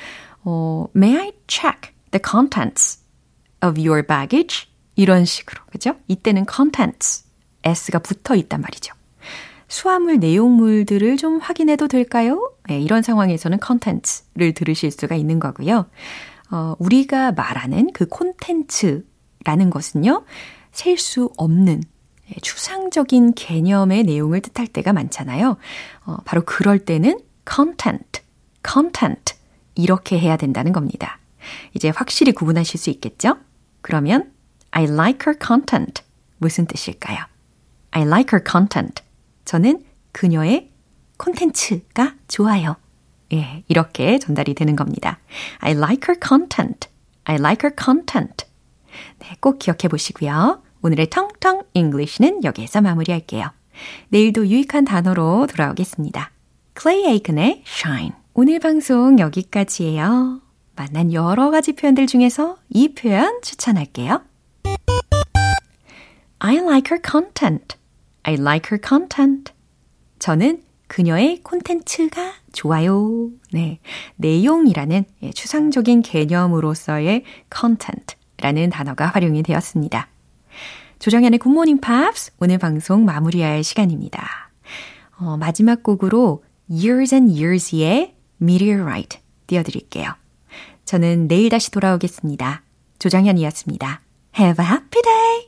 어, 0.43 0.87
May 0.97 1.17
I 1.17 1.33
check 1.47 1.93
the 2.11 2.21
contents 2.29 2.99
of 3.65 3.81
your 3.81 4.05
baggage? 4.05 4.69
이런 4.97 5.25
식으로 5.25 5.63
그죠? 5.71 5.95
이때는 6.09 6.47
contents 6.53 7.25
s가 7.63 7.99
붙어 8.01 8.35
있단 8.35 8.61
말이죠. 8.61 8.95
수화물 9.75 10.21
내용물들을 10.21 11.17
좀 11.17 11.41
확인해도 11.41 11.89
될까요? 11.89 12.53
네, 12.69 12.81
이런 12.81 13.03
상황에서는 13.03 13.59
content를 13.61 14.55
들으실 14.55 14.93
수가 14.93 15.17
있는 15.17 15.41
거고요. 15.41 15.87
어, 16.53 16.77
우리가 16.79 17.33
말하는 17.33 17.91
그 17.93 18.07
콘텐츠를 18.07 19.05
라는 19.45 19.71
것은요, 19.71 20.25
셀 20.71 20.97
수 20.97 21.33
없는 21.37 21.83
예, 22.31 22.35
추상적인 22.41 23.35
개념의 23.35 24.05
내용을 24.05 24.43
뜻할 24.43 24.69
때가 24.69 24.93
많잖아요. 24.93 25.57
어, 26.07 26.17
바로 26.25 26.43
그럴 26.47 26.79
때는 26.79 27.19
content, 27.45 28.23
content 28.65 29.35
이렇게 29.75 30.21
해야 30.21 30.37
된다는 30.37 30.73
겁니다. 30.73 31.19
이제 31.75 31.89
확실히 31.89 32.31
구분하실 32.31 32.79
수 32.79 32.91
있겠죠? 32.91 33.39
그러면 33.81 34.31
I 34.71 34.85
like 34.85 35.27
her 35.27 35.37
content 35.45 36.05
무슨 36.39 36.67
뜻일까요? 36.67 37.19
I 37.91 38.03
like 38.03 38.39
her 38.39 38.45
content. 38.49 39.04
저는 39.45 39.85
그녀의 40.13 40.71
콘텐츠가 41.17 42.15
좋아요. 42.29 42.77
예, 43.33 43.65
이렇게 43.69 44.19
전달이 44.19 44.55
되는 44.55 44.77
겁니다. 44.77 45.19
I 45.59 45.73
like 45.73 46.09
her 46.09 46.19
content. 46.23 46.89
I 47.25 47.37
like 47.37 47.69
her 47.69 47.75
content. 47.77 48.47
네, 49.19 49.37
꼭 49.41 49.59
기억해 49.59 49.89
보시고요. 49.89 50.63
오늘의 50.83 51.11
텅텅 51.11 51.63
English는 51.75 52.45
여기에서 52.45 52.81
마무리할게요. 52.81 53.51
내일도 54.09 54.47
유익한 54.47 54.85
단어로 54.85 55.47
돌아오겠습니다. 55.47 56.31
Clay 56.81 57.07
Aiken의 57.11 57.63
Shine. 57.67 58.13
오늘 58.35 58.61
방송 58.61 59.19
여기까지예요. 59.19 60.41
만난 60.77 61.13
여러 61.13 61.51
가지 61.51 61.73
표현들 61.73 62.07
중에서 62.07 62.57
이 62.69 62.95
표현 62.95 63.41
추천할게요. 63.43 64.23
I 66.41 66.57
like 66.57 66.91
her 66.91 67.01
content. 67.03 67.77
I 68.25 68.35
like 68.35 68.71
her 68.71 68.81
content. 68.87 69.53
저는 70.19 70.63
그녀의 70.87 71.43
콘텐츠가 71.43 72.33
좋아요. 72.53 73.31
네. 73.53 73.81
내용이라는 74.17 75.05
추상적인 75.35 76.03
개념으로서의 76.03 77.25
content라는 77.55 78.71
단어가 78.71 79.07
활용이 79.07 79.43
되었습니다. 79.43 80.09
조정현의 80.99 81.39
굿모닝 81.39 81.81
팝스 81.81 82.33
오늘 82.41 82.59
방송 82.59 83.05
마무리할 83.05 83.63
시간입니다. 83.63 84.51
어, 85.19 85.37
마지막 85.37 85.83
곡으로 85.83 86.45
Years 86.71 87.15
and 87.15 87.35
Years의 87.35 88.15
Meteorite 88.41 89.21
띄워드릴게요. 89.47 90.15
저는 90.85 91.29
내일 91.29 91.51
다시 91.51 91.71
돌아오겠습니다. 91.71 92.63
조정현이었습니다. 92.99 94.01
Have 94.39 94.65
a 94.65 94.71
happy 94.71 95.03
day! 95.03 95.45